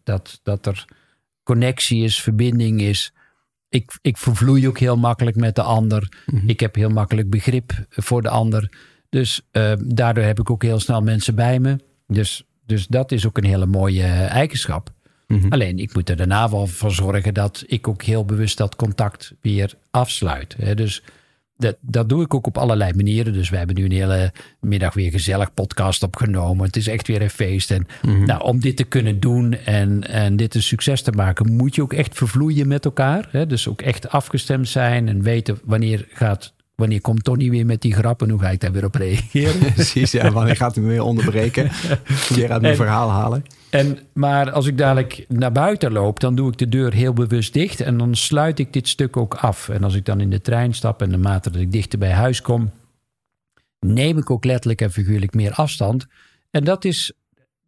dat, 0.02 0.40
dat 0.42 0.66
er 0.66 0.84
connectie 1.42 2.04
is, 2.04 2.20
verbinding 2.20 2.80
is. 2.80 3.12
Ik, 3.68 3.98
ik 4.02 4.16
vervloei 4.16 4.68
ook 4.68 4.78
heel 4.78 4.96
makkelijk 4.96 5.36
met 5.36 5.54
de 5.54 5.62
ander. 5.62 6.08
Ik 6.46 6.60
heb 6.60 6.74
heel 6.74 6.88
makkelijk 6.88 7.30
begrip 7.30 7.72
voor 7.90 8.22
de 8.22 8.28
ander. 8.28 8.72
Dus 9.08 9.40
eh, 9.50 9.72
daardoor 9.84 10.24
heb 10.24 10.40
ik 10.40 10.50
ook 10.50 10.62
heel 10.62 10.80
snel 10.80 11.02
mensen 11.02 11.34
bij 11.34 11.58
me. 11.58 11.78
Dus, 12.06 12.44
dus 12.66 12.86
dat 12.86 13.12
is 13.12 13.26
ook 13.26 13.38
een 13.38 13.44
hele 13.44 13.66
mooie 13.66 14.06
eigenschap. 14.12 14.92
Mhm. 15.26 15.48
Alleen 15.48 15.78
ik 15.78 15.94
moet 15.94 16.10
er 16.10 16.16
daarna 16.16 16.50
wel 16.50 16.66
voor 16.66 16.92
zorgen 16.92 17.34
dat 17.34 17.64
ik 17.66 17.88
ook 17.88 18.02
heel 18.02 18.24
bewust 18.24 18.56
dat 18.56 18.76
contact 18.76 19.34
weer 19.40 19.74
afsluit. 19.90 20.54
Hè. 20.58 20.74
Dus 20.74 21.02
dat, 21.58 21.76
dat 21.80 22.08
doe 22.08 22.22
ik 22.22 22.34
ook 22.34 22.46
op 22.46 22.58
allerlei 22.58 22.92
manieren. 22.94 23.32
Dus 23.32 23.50
we 23.50 23.56
hebben 23.56 23.76
nu 23.76 23.84
een 23.84 23.92
hele 23.92 24.32
middag 24.60 24.94
weer 24.94 25.10
gezellig 25.10 25.54
podcast 25.54 26.02
opgenomen. 26.02 26.66
Het 26.66 26.76
is 26.76 26.86
echt 26.88 27.06
weer 27.06 27.22
een 27.22 27.30
feest. 27.30 27.70
En 27.70 27.86
Mhm. 28.02 28.24
nou, 28.24 28.42
om 28.42 28.60
dit 28.60 28.76
te 28.76 28.84
kunnen 28.84 29.20
doen 29.20 29.52
en, 29.64 30.08
en 30.08 30.36
dit 30.36 30.54
een 30.54 30.62
succes 30.62 31.02
te 31.02 31.10
maken, 31.12 31.52
moet 31.52 31.74
je 31.74 31.82
ook 31.82 31.92
echt 31.92 32.14
vervloeien 32.14 32.68
met 32.68 32.84
elkaar. 32.84 33.28
Hè? 33.30 33.46
Dus 33.46 33.68
ook 33.68 33.82
echt 33.82 34.08
afgestemd 34.08 34.68
zijn 34.68 35.08
en 35.08 35.22
weten 35.22 35.58
wanneer 35.64 36.06
gaat. 36.12 36.54
Wanneer 36.74 37.00
komt 37.00 37.24
Tony 37.24 37.50
weer 37.50 37.66
met 37.66 37.80
die 37.82 37.94
grappen? 37.94 38.30
Hoe 38.30 38.40
ga 38.40 38.50
ik 38.50 38.60
daar 38.60 38.72
weer 38.72 38.84
op 38.84 38.94
reageren? 38.94 39.72
Precies, 39.74 40.10
ja. 40.12 40.30
Wanneer 40.30 40.56
gaat 40.56 40.74
hij 40.74 40.84
me 40.84 40.90
weer 40.90 41.02
onderbreken? 41.02 41.70
Weer 42.34 42.52
uit 42.52 42.62
mijn 42.62 42.76
verhaal 42.76 43.10
halen. 43.10 43.44
En, 43.70 43.98
maar 44.12 44.50
als 44.50 44.66
ik 44.66 44.78
dadelijk 44.78 45.24
naar 45.28 45.52
buiten 45.52 45.92
loop, 45.92 46.20
dan 46.20 46.34
doe 46.34 46.50
ik 46.50 46.58
de 46.58 46.68
deur 46.68 46.92
heel 46.92 47.12
bewust 47.12 47.52
dicht. 47.52 47.80
En 47.80 47.98
dan 47.98 48.14
sluit 48.14 48.58
ik 48.58 48.72
dit 48.72 48.88
stuk 48.88 49.16
ook 49.16 49.34
af. 49.34 49.68
En 49.68 49.84
als 49.84 49.94
ik 49.94 50.04
dan 50.04 50.20
in 50.20 50.30
de 50.30 50.40
trein 50.40 50.74
stap 50.74 51.02
en 51.02 51.10
naarmate 51.10 51.50
dat 51.50 51.60
ik 51.60 51.72
dichter 51.72 51.98
bij 51.98 52.12
huis 52.12 52.42
kom, 52.42 52.70
neem 53.80 54.18
ik 54.18 54.30
ook 54.30 54.44
letterlijk 54.44 54.80
en 54.80 54.92
figuurlijk 54.92 55.34
meer 55.34 55.52
afstand. 55.52 56.06
En 56.50 56.64
dat 56.64 56.84
is, 56.84 57.12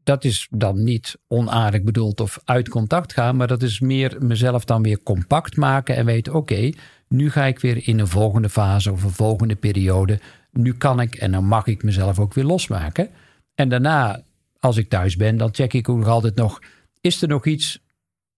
dat 0.03 0.25
is 0.25 0.49
dan 0.51 0.85
niet 0.85 1.19
onaardig 1.27 1.83
bedoeld 1.83 2.21
of 2.21 2.41
uit 2.45 2.69
contact 2.69 3.13
gaan, 3.13 3.37
maar 3.37 3.47
dat 3.47 3.63
is 3.63 3.81
meer 3.81 4.17
mezelf 4.19 4.65
dan 4.65 4.83
weer 4.83 5.03
compact 5.03 5.57
maken 5.57 5.97
en 5.97 6.05
weten: 6.05 6.35
oké, 6.35 6.71
nu 7.09 7.31
ga 7.31 7.45
ik 7.45 7.59
weer 7.59 7.89
in 7.89 7.99
een 7.99 8.09
volgende 8.09 8.49
fase 8.49 8.93
of 8.93 9.03
een 9.03 9.11
volgende 9.11 9.57
periode. 9.57 10.21
Nu 10.51 10.75
kan 10.75 11.01
ik 11.01 11.15
en 11.15 11.33
dan 11.33 11.45
mag 11.45 11.67
ik 11.67 11.83
mezelf 11.83 12.19
ook 12.19 12.35
weer 12.35 12.45
losmaken. 12.45 13.09
En 13.55 13.69
daarna, 13.69 14.23
als 14.59 14.77
ik 14.77 14.89
thuis 14.89 15.17
ben, 15.17 15.37
dan 15.37 15.55
check 15.55 15.73
ik 15.73 15.89
ook 15.89 15.99
nog 15.99 16.09
altijd 16.09 16.37
nog: 16.37 16.59
is 17.01 17.23
er 17.23 17.29
nog 17.29 17.47
iets 17.47 17.83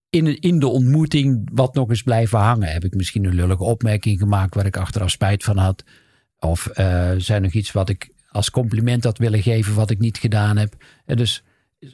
in, 0.09 0.39
in 0.39 0.59
de 0.59 0.67
ontmoeting 0.67 1.49
wat 1.53 1.73
nog 1.73 1.89
eens 1.89 2.03
blijven 2.03 2.39
hangen? 2.39 2.71
Heb 2.71 2.83
ik 2.83 2.95
misschien 2.95 3.25
een 3.25 3.35
lullige 3.35 3.63
opmerking 3.63 4.19
gemaakt 4.19 4.55
waar 4.55 4.65
ik 4.65 4.77
achteraf 4.77 5.09
spijt 5.09 5.43
van 5.43 5.57
had? 5.57 5.83
Of 6.39 6.67
eh 6.67 7.11
zijn 7.17 7.41
nog 7.41 7.51
iets 7.51 7.71
wat 7.71 7.89
ik 7.89 8.09
als 8.27 8.49
compliment 8.49 9.03
had 9.03 9.17
willen 9.17 9.41
geven 9.41 9.75
wat 9.75 9.89
ik 9.89 9.99
niet 9.99 10.17
gedaan 10.17 10.57
heb? 10.57 10.75
En 11.05 11.17
dus 11.17 11.43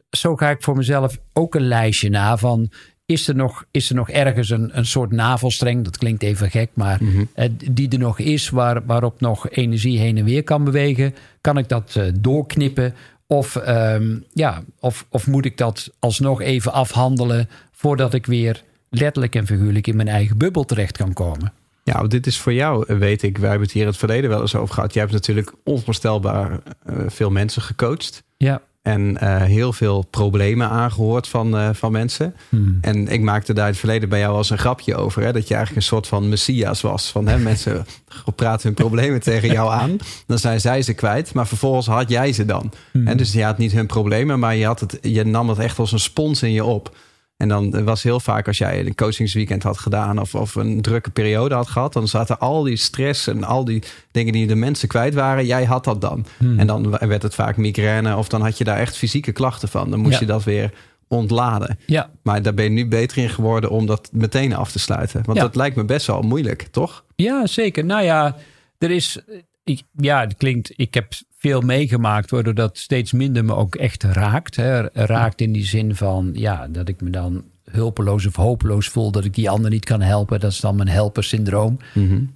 zo 0.09 0.35
ga 0.35 0.49
ik 0.49 0.63
voor 0.63 0.75
mezelf 0.75 1.19
ook 1.33 1.55
een 1.55 1.67
lijstje 1.67 2.09
na 2.09 2.37
van... 2.37 2.71
Is 3.05 3.27
er 3.27 3.35
nog, 3.35 3.65
is 3.71 3.89
er 3.89 3.95
nog 3.95 4.09
ergens 4.09 4.49
een, 4.49 4.77
een 4.77 4.85
soort 4.85 5.11
navelstreng? 5.11 5.83
Dat 5.83 5.97
klinkt 5.97 6.23
even 6.23 6.51
gek, 6.51 6.69
maar 6.73 6.99
eh, 7.33 7.49
die 7.71 7.89
er 7.89 7.99
nog 7.99 8.19
is, 8.19 8.49
waar, 8.49 8.85
waarop 8.85 9.19
nog 9.19 9.49
energie 9.49 9.99
heen 9.99 10.17
en 10.17 10.23
weer 10.23 10.43
kan 10.43 10.63
bewegen. 10.63 11.15
Kan 11.41 11.57
ik 11.57 11.69
dat 11.69 11.95
eh, 11.95 12.03
doorknippen? 12.19 12.93
Of, 13.27 13.55
ehm, 13.55 14.17
ja, 14.33 14.63
of, 14.79 15.05
of 15.09 15.27
moet 15.27 15.45
ik 15.45 15.57
dat 15.57 15.89
alsnog 15.99 16.41
even 16.41 16.73
afhandelen 16.73 17.49
voordat 17.71 18.13
ik 18.13 18.25
weer 18.25 18.63
letterlijk 18.89 19.35
en 19.35 19.45
figuurlijk 19.45 19.87
in 19.87 19.95
mijn 19.95 20.07
eigen 20.07 20.37
bubbel 20.37 20.63
terecht 20.63 20.97
kan 20.97 21.13
komen? 21.13 21.53
Ja, 21.83 22.03
dit 22.03 22.27
is 22.27 22.39
voor 22.39 22.53
jou, 22.53 22.97
weet 22.97 23.23
ik. 23.23 23.37
Wij 23.37 23.49
hebben 23.49 23.65
het 23.65 23.75
hier 23.75 23.83
in 23.83 23.87
het 23.87 23.97
verleden 23.97 24.29
wel 24.29 24.41
eens 24.41 24.55
over 24.55 24.73
gehad. 24.73 24.93
Jij 24.93 25.01
hebt 25.01 25.13
natuurlijk 25.13 25.53
onvoorstelbaar 25.63 26.59
eh, 26.85 26.95
veel 27.07 27.29
mensen 27.29 27.61
gecoacht. 27.61 28.23
Ja. 28.37 28.61
En 28.88 29.17
eh, 29.17 29.41
heel 29.41 29.73
veel 29.73 30.06
problemen 30.10 30.69
aangehoord 30.69 31.28
van, 31.28 31.58
eh, 31.58 31.69
van 31.73 31.91
mensen. 31.91 32.36
Hmm. 32.50 32.78
En 32.82 33.08
ik 33.08 33.21
maakte 33.21 33.54
daar 33.54 33.65
in 33.65 33.71
het 33.71 33.80
verleden 33.80 34.10
bij 34.10 34.19
jou 34.19 34.36
als 34.36 34.50
een 34.50 34.58
grapje 34.58 34.95
over. 34.95 35.23
Hè, 35.23 35.34
dat 35.34 35.47
je 35.47 35.54
eigenlijk 35.54 35.86
een 35.86 35.89
soort 35.91 36.08
van 36.08 36.30
messias 36.30 36.82
was. 36.82 37.12
Van 37.12 37.28
hè, 37.28 37.38
mensen 37.38 37.86
praten 38.36 38.67
hun 38.67 38.73
problemen 38.73 39.21
tegen 39.21 39.52
jou 39.52 39.71
aan. 39.71 39.97
Dan 40.28 40.39
zijn 40.39 40.62
zij 40.62 40.82
ze 40.82 40.93
kwijt. 40.93 41.34
Maar 41.34 41.47
vervolgens 41.47 41.88
had 41.88 42.10
jij 42.10 42.34
ze 42.34 42.45
dan. 42.45 42.71
En 43.06 43.17
dus 43.17 43.34
je 43.34 43.43
had 43.43 43.58
niet 43.58 43.71
hun 43.71 43.86
problemen. 43.86 44.39
Maar 44.39 44.56
je, 44.56 44.65
had 44.65 44.80
het, 44.80 44.97
je 45.02 45.23
nam 45.23 45.50
het 45.50 45.60
echt 45.60 45.80
als 45.80 45.91
een 45.91 46.00
spons 46.00 46.43
in 46.43 46.52
je 46.52 46.63
op. 46.63 46.95
En 47.38 47.47
dan 47.47 47.84
was 47.84 48.04
heel 48.04 48.19
vaak 48.19 48.47
als 48.47 48.58
jij 48.58 48.86
een 48.86 48.95
coachingsweekend 48.95 49.63
had 49.63 49.78
gedaan 49.78 50.19
of, 50.19 50.36
of 50.36 50.56
een 50.56 50.82
drukke 50.82 51.10
periode 51.10 51.56
had 51.56 51.67
gehad, 51.67 51.93
dan 51.93 52.08
zaten 52.08 52.39
al 52.39 52.63
die 52.63 52.76
stress 52.76 53.28
en 53.28 53.43
al 53.43 53.65
die 53.65 53.84
dingen 54.12 54.34
die 54.34 54.47
de 54.47 54.56
mensen 54.56 54.88
kwijt 54.88 55.13
waren, 55.13 55.45
jij 55.45 55.63
had 55.65 55.84
dat 55.84 56.02
dan. 56.02 56.26
En 56.58 56.67
dan 56.67 56.89
werd 57.00 57.21
het 57.23 57.36
vaak 57.36 57.58
migraine 57.58 58.15
of 58.15 58.28
dan 58.28 58.41
had 58.41 58.58
je 58.58 58.63
daar 58.63 58.78
echt 58.78 58.97
fysieke 58.97 59.32
klachten 59.32 59.67
van. 59.69 59.89
Dan 59.89 60.00
moest 60.00 60.13
Ja. 60.13 60.19
je 60.19 60.26
dat 60.26 60.43
weer 60.43 60.71
ontladen. 61.08 61.80
Ja, 61.86 62.10
Maar 62.23 62.41
daar 62.41 62.54
ben 62.54 62.63
je 62.65 62.69
nu 62.71 62.88
beter 62.88 63.17
in 63.17 63.30
geworden 63.30 63.69
om 63.69 63.86
dat 63.86 64.10
meteen 64.12 64.56
af 64.56 64.71
te 64.71 64.80
sluiten. 64.80 65.21
Want 65.26 65.38
Ja. 65.38 65.43
dat 65.43 65.56
lijkt 65.56 65.76
me 65.76 65.86
best 65.86 66.08
wel 66.08 66.21
moeilijk, 66.21 66.67
toch? 66.71 67.04
Ja, 67.15 67.47
zeker. 67.47 67.86
Nou 67.86 68.04
ja, 68.04 68.36
er 68.78 68.91
is. 68.91 69.19
Ik, 69.67 69.82
ja, 69.91 70.19
het 70.21 70.38
klinkt. 70.38 70.73
Ik 70.75 70.93
heb 70.93 71.13
veel 71.38 71.62
meegemaakt, 71.62 72.32
waardoor 72.32 72.53
dat 72.53 72.77
steeds 72.77 73.12
minder 73.12 73.45
me 73.45 73.56
ook 73.56 73.75
echt 73.75 74.03
raakt. 74.03 74.56
Hè. 74.56 74.82
Raakt 74.93 75.41
in 75.41 75.51
die 75.51 75.65
zin 75.65 75.95
van 75.95 76.30
ja, 76.34 76.67
dat 76.67 76.89
ik 76.89 77.01
me 77.01 77.10
dan 77.10 77.43
hulpeloos 77.71 78.25
of 78.25 78.36
hopeloos 78.36 78.88
voel 78.88 79.12
dat 79.12 79.25
ik 79.25 79.34
die 79.34 79.49
ander 79.49 79.71
niet 79.71 79.86
kan 79.86 80.01
helpen. 80.01 80.39
Dat 80.39 80.51
is 80.51 80.60
dan 80.60 80.75
mijn 80.75 80.88
helpersyndroom. 80.88 81.77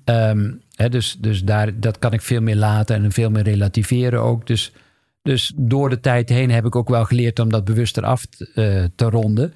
Ehm, 0.03 0.51
hè, 0.75 0.89
dus 0.89 1.17
dus 1.19 1.43
daar, 1.43 1.79
dat 1.79 1.99
kan 1.99 2.13
ik 2.13 2.21
veel 2.21 2.41
meer 2.41 2.55
laten 2.55 3.03
en 3.03 3.11
veel 3.11 3.29
meer 3.29 3.43
relativeren 3.43 4.21
ook. 4.21 4.47
Dus, 4.47 4.73
dus 5.21 5.53
door 5.55 5.89
de 5.89 5.99
tijd 5.99 6.29
heen 6.29 6.51
heb 6.51 6.65
ik 6.65 6.75
ook 6.75 6.89
wel 6.89 7.05
geleerd 7.05 7.39
om 7.39 7.49
dat 7.49 7.65
bewuster 7.65 8.03
af 8.03 8.25
te, 8.25 8.51
eh, 8.55 8.85
te 8.95 9.05
ronden. 9.05 9.53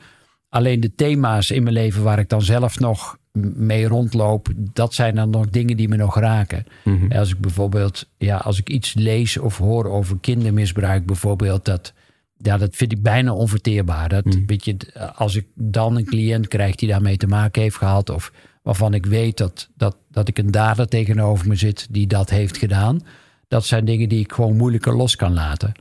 Alleen 0.49 0.79
de 0.79 0.95
thema's 0.95 1.51
in 1.51 1.63
mijn 1.63 1.75
leven 1.75 2.03
waar 2.03 2.19
ik 2.19 2.29
dan 2.29 2.41
zelf 2.41 2.79
nog 2.79 3.17
mee 3.35 3.87
rondloop, 3.87 4.47
dat 4.73 4.93
zijn 4.93 5.15
dan 5.15 5.29
nog 5.29 5.49
dingen 5.49 5.77
die 5.77 5.87
me 5.87 5.95
nog 5.95 6.19
raken. 6.19 6.65
Als 7.09 7.29
ik 7.31 7.39
bijvoorbeeld, 7.39 8.09
ja, 8.17 8.37
als 8.37 8.59
ik 8.59 8.69
iets 8.69 8.93
lees 8.93 9.37
of 9.37 9.57
hoor 9.57 9.85
over 9.85 10.17
kindermisbruik 10.21 11.05
bijvoorbeeld, 11.05 11.65
dat, 11.65 11.93
ja, 12.37 12.57
dat 12.57 12.75
vind 12.75 12.91
ik 12.91 13.01
bijna 13.01 13.33
onverteerbaar. 13.33 14.09
Dat, 14.09 14.37
weet 14.45 14.65
je, 14.65 14.77
als 15.15 15.35
ik 15.35 15.45
dan 15.53 15.95
een 15.95 16.05
cliënt 16.05 16.47
krijg 16.47 16.75
die 16.75 16.89
daarmee 16.89 17.17
te 17.17 17.27
maken 17.27 17.61
heeft 17.61 17.77
gehad, 17.77 18.09
of 18.09 18.31
waarvan 18.63 18.93
ik 18.93 19.05
weet 19.05 19.37
dat, 19.37 19.69
dat, 19.77 19.97
dat 20.11 20.27
ik 20.27 20.37
een 20.37 20.51
dader 20.51 20.87
tegenover 20.87 21.47
me 21.47 21.55
zit 21.55 21.87
die 21.89 22.07
dat 22.07 22.29
heeft 22.29 22.57
gedaan. 22.57 23.01
Dat 23.47 23.65
zijn 23.65 23.85
dingen 23.85 24.09
die 24.09 24.19
ik 24.19 24.31
gewoon 24.33 24.55
moeilijker 24.57 24.95
los 24.95 25.15
kan 25.15 25.33
laten. 25.33 25.71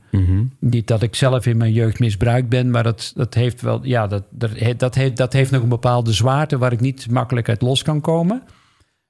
Niet 0.59 0.87
dat 0.87 1.01
ik 1.01 1.15
zelf 1.15 1.45
in 1.45 1.57
mijn 1.57 1.73
jeugd 1.73 1.99
misbruikt 1.99 2.49
ben, 2.49 2.69
maar 2.71 2.83
dat, 2.83 3.11
dat 3.15 3.33
heeft 3.33 3.61
wel, 3.61 3.79
ja, 3.85 4.07
dat, 4.07 4.23
dat, 4.29 4.51
he- 4.59 4.75
dat, 4.75 4.95
heeft, 4.95 5.17
dat 5.17 5.33
heeft 5.33 5.51
nog 5.51 5.61
een 5.63 5.69
bepaalde 5.69 6.13
zwaarte 6.13 6.57
waar 6.57 6.71
ik 6.71 6.79
niet 6.79 7.09
makkelijk 7.09 7.49
uit 7.49 7.61
los 7.61 7.83
kan 7.83 8.01
komen. 8.01 8.43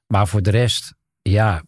Maar 0.08 0.28
voor 0.28 0.42
de 0.42 0.52
rest, 0.52 0.94
ja, 1.22 1.64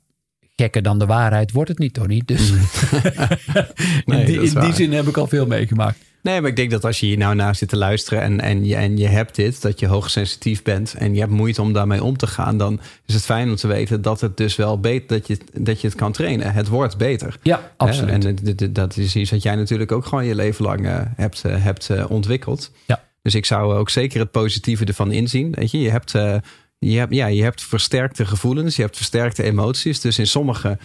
gekker 0.56 0.82
dan 0.82 1.00
de 1.00 1.06
waarheid 1.06 1.52
wordt 1.52 1.70
het 1.70 1.80
niet, 1.80 1.94
Tony. 1.94 2.22
Dus 2.26 2.52
Nee, 4.06 4.20
in, 4.20 4.26
die, 4.26 4.42
in 4.42 4.60
die 4.60 4.74
zin 4.74 4.92
heb 4.94 5.08
ik 5.08 5.18
al 5.18 5.28
veel 5.28 5.46
meegemaakt. 5.46 5.98
Nee, 6.28 6.42
maar 6.42 6.50
ik 6.50 6.56
denk 6.56 6.72
dat 6.72 6.86
als 6.86 7.00
je 7.00 7.06
hier 7.06 7.18
nou 7.18 7.36
naar 7.36 7.56
zit 7.56 7.70
te 7.70 7.78
luisteren 7.78 8.22
en, 8.22 8.42
en, 8.42 8.66
je, 8.66 8.76
en 8.76 8.98
je 8.98 9.08
hebt 9.08 9.36
dit, 9.36 9.62
dat 9.62 9.80
je 9.80 9.88
hoogsensitief 9.88 10.64
bent 10.64 10.94
en 10.94 11.14
je 11.14 11.20
hebt 11.20 11.32
moeite 11.32 11.62
om 11.62 11.74
daarmee 11.74 12.04
om 12.04 12.18
te 12.18 12.28
gaan, 12.28 12.58
dan 12.58 12.80
is 13.06 13.14
het 13.14 13.26
fijn 13.26 13.50
om 13.50 13.56
te 13.56 13.68
weten 13.68 14.02
dat 14.02 14.22
het 14.22 14.38
dus 14.38 14.56
wel 14.56 14.80
beter 14.80 15.08
dat 15.08 15.28
je, 15.28 15.38
dat 15.54 15.82
je 15.82 15.88
het 15.88 15.96
kan 15.96 16.12
trainen. 16.12 16.54
Het 16.54 16.68
wordt 16.68 16.98
beter. 16.98 17.38
Ja, 17.42 17.72
absoluut. 17.78 18.24
Hè? 18.24 18.60
En 18.60 18.74
dat 18.74 18.98
is 18.98 19.16
iets 19.16 19.32
wat 19.32 19.44
jij 19.44 19.56
natuurlijk 19.56 19.92
ook 19.92 20.06
gewoon 20.06 20.26
je 20.26 20.36
leven 20.36 20.66
lang 20.66 20.88
eh, 20.88 21.00
hebt, 21.16 21.46
eh, 21.46 21.64
hebt 21.64 21.90
eh, 21.90 22.12
ontwikkeld. 22.12 22.72
Ja. 22.86 23.04
Dus 23.22 23.36
ik 23.36 23.46
zou 23.46 23.76
ook 23.76 23.90
zeker 23.90 24.20
het 24.20 24.32
positieve 24.32 24.86
ervan 24.86 25.12
inzien. 25.12 25.52
Weet 25.52 25.72
je, 25.72 25.82
je 25.82 25.90
hebt, 25.90 26.12
je 26.80 26.98
hebt, 26.98 27.14
ja, 27.14 27.28
je 27.28 27.44
hebt 27.44 27.64
versterkte 27.64 28.26
gevoelens, 28.26 28.76
je 28.76 28.82
hebt 28.82 28.96
versterkte 28.96 29.44
emoties. 29.44 30.00
Dus 30.00 30.20
in 30.20 30.28
sommige, 30.28 30.78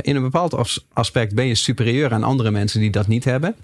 in 0.00 0.16
een 0.16 0.22
bepaald 0.22 0.54
as- 0.54 0.86
aspect 0.92 1.34
ben 1.34 1.46
je 1.46 1.54
superieur 1.54 2.12
aan 2.12 2.22
andere 2.22 2.50
mensen 2.50 2.80
die 2.80 2.90
dat 2.90 3.06
niet 3.06 3.24
hebben. 3.24 3.54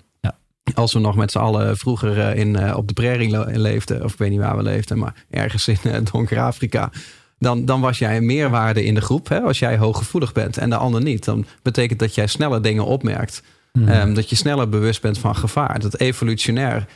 Als 0.75 0.93
we 0.93 0.99
nog 0.99 1.17
met 1.17 1.31
z'n 1.31 1.39
allen 1.39 1.77
vroeger 1.77 2.21
eh, 2.21 2.39
in, 2.39 2.57
eh, 2.57 2.77
op 2.77 2.89
de 2.89 2.95
prairie 2.95 3.59
leefden, 3.59 4.05
of 4.05 4.13
ik 4.13 4.19
weet 4.19 4.31
niet 4.31 4.39
waar 4.39 4.57
we 4.57 4.63
leefden, 4.63 4.99
maar 4.99 5.25
ergens 5.31 5.69
in 5.69 5.79
eh, 5.83 5.99
donker 6.13 6.41
Afrika. 6.41 6.91
Dan, 7.39 7.65
dan 7.65 7.81
was 7.81 7.99
jij 7.99 8.17
een 8.17 8.27
meerwaarde 8.27 8.85
in 8.85 8.95
de 8.95 9.01
groep. 9.01 9.29
Hè? 9.29 9.41
Als 9.41 9.59
jij 9.59 9.79
hooggevoelig 9.79 10.33
bent 10.33 10.57
en 10.57 10.71
de 10.71 10.77
ander 10.77 11.03
niet. 11.03 11.25
Dan 11.25 11.47
betekent 11.63 11.99
dat 11.99 12.15
jij 12.15 12.27
sneller 12.27 12.63
dingen 12.63 12.85
opmerkt. 12.85 13.43
Ehm, 13.73 14.15
dat 14.15 14.31
je 14.31 14.37
sneller 14.37 14.69
bewust 14.69 15.03
bent 15.03 15.19
van 15.19 15.37
gevaar. 15.37 15.81
Dat 15.81 15.99
evolutionair 15.99 16.87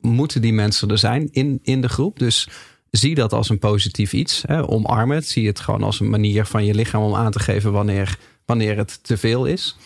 moeten 0.00 0.40
die 0.40 0.52
mensen 0.52 0.90
er 0.90 0.98
zijn 0.98 1.28
in, 1.32 1.58
in 1.62 1.80
de 1.80 1.88
groep. 1.88 2.18
Dus 2.18 2.48
zie 2.90 3.14
dat 3.14 3.32
als 3.32 3.48
een 3.48 3.58
positief 3.58 4.12
iets. 4.12 4.42
Hè? 4.46 4.68
Omarm 4.68 5.10
het. 5.10 5.28
Zie 5.28 5.46
het 5.46 5.60
gewoon 5.60 5.82
als 5.82 6.00
een 6.00 6.10
manier 6.10 6.44
van 6.44 6.64
je 6.64 6.74
lichaam 6.74 7.02
om 7.02 7.14
aan 7.14 7.32
te 7.32 7.38
geven 7.38 7.72
wanneer, 7.72 8.18
wanneer 8.44 8.76
het 8.76 9.04
te 9.04 9.16
veel 9.16 9.44
is. 9.44 9.76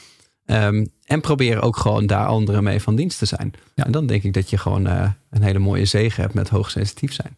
Ehm, 0.47 0.85
en 1.11 1.21
probeer 1.21 1.63
ook 1.63 1.77
gewoon 1.77 2.07
daar 2.07 2.27
anderen 2.27 2.63
mee 2.63 2.81
van 2.81 2.97
dienst 2.97 3.19
te 3.19 3.27
zijn. 3.27 3.53
Ja. 3.75 3.85
En 3.85 3.93
dan 3.93 4.07
denk 4.07 4.23
ik 4.23 4.33
dat 4.33 4.51
je 4.51 4.59
gewoon 4.59 4.87
eh, 4.87 5.11
een 5.31 5.43
hele 5.43 5.59
mooie 5.59 5.85
zegen 5.85 6.23
hebt 6.23 6.35
met 6.35 6.49
hoogsensitief 6.49 7.13
zijn. 7.13 7.37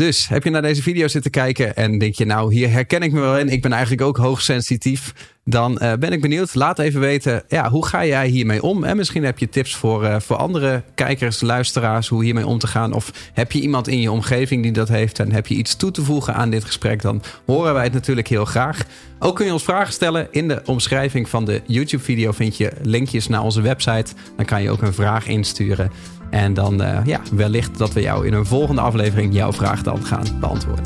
Dus 0.00 0.28
heb 0.28 0.44
je 0.44 0.50
naar 0.50 0.62
deze 0.62 0.82
video 0.82 1.08
zitten 1.08 1.30
kijken 1.30 1.76
en 1.76 1.98
denk 1.98 2.14
je, 2.14 2.24
nou, 2.24 2.54
hier 2.54 2.70
herken 2.70 3.02
ik 3.02 3.12
me 3.12 3.20
wel 3.20 3.38
in. 3.38 3.48
Ik 3.48 3.62
ben 3.62 3.72
eigenlijk 3.72 4.02
ook 4.02 4.16
hoogsensitief. 4.16 5.12
Dan 5.44 5.78
eh, 5.78 5.92
ben 5.98 6.12
ik 6.12 6.20
benieuwd. 6.20 6.54
Laat 6.54 6.78
even 6.78 7.00
weten, 7.00 7.42
ja, 7.48 7.70
hoe 7.70 7.86
ga 7.86 8.06
jij 8.06 8.28
hiermee 8.28 8.62
om? 8.62 8.84
En 8.84 8.96
misschien 8.96 9.24
heb 9.24 9.38
je 9.38 9.48
tips 9.48 9.76
voor, 9.76 10.04
eh, 10.04 10.20
voor 10.20 10.36
andere 10.36 10.82
kijkers, 10.94 11.40
luisteraars, 11.40 12.08
hoe 12.08 12.24
hiermee 12.24 12.46
om 12.46 12.58
te 12.58 12.66
gaan. 12.66 12.92
Of 12.92 13.12
heb 13.32 13.52
je 13.52 13.60
iemand 13.60 13.88
in 13.88 14.00
je 14.00 14.10
omgeving 14.10 14.62
die 14.62 14.72
dat 14.72 14.88
heeft 14.88 15.18
en 15.18 15.32
heb 15.32 15.46
je 15.46 15.54
iets 15.54 15.76
toe 15.76 15.90
te 15.90 16.04
voegen 16.04 16.34
aan 16.34 16.50
dit 16.50 16.64
gesprek? 16.64 17.02
Dan 17.02 17.22
horen 17.46 17.74
wij 17.74 17.84
het 17.84 17.92
natuurlijk 17.92 18.28
heel 18.28 18.44
graag. 18.44 18.84
Ook 19.18 19.36
kun 19.36 19.46
je 19.46 19.52
ons 19.52 19.64
vragen 19.64 19.92
stellen. 19.92 20.28
In 20.30 20.48
de 20.48 20.62
omschrijving 20.64 21.28
van 21.28 21.44
de 21.44 21.62
YouTube-video 21.66 22.32
vind 22.32 22.56
je 22.56 22.72
linkjes 22.82 23.28
naar 23.28 23.42
onze 23.42 23.60
website. 23.60 24.12
Dan 24.36 24.44
kan 24.44 24.62
je 24.62 24.70
ook 24.70 24.82
een 24.82 24.94
vraag 24.94 25.26
insturen. 25.26 25.90
En 26.30 26.54
dan 26.54 26.82
uh, 26.82 26.98
ja, 27.04 27.20
wellicht 27.32 27.78
dat 27.78 27.92
we 27.92 28.00
jou 28.00 28.26
in 28.26 28.32
een 28.32 28.46
volgende 28.46 28.80
aflevering 28.80 29.34
jouw 29.34 29.52
vraag 29.52 29.82
dan 29.82 30.04
gaan 30.04 30.24
beantwoorden. 30.40 30.84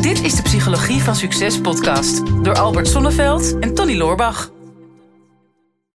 Dit 0.00 0.22
is 0.22 0.34
de 0.34 0.42
Psychologie 0.42 1.02
van 1.02 1.14
Succes 1.14 1.60
podcast 1.60 2.22
door 2.42 2.58
Albert 2.58 2.88
Sonneveld 2.88 3.58
en 3.58 3.74
Tony 3.74 3.96
Loorbach. 3.96 4.55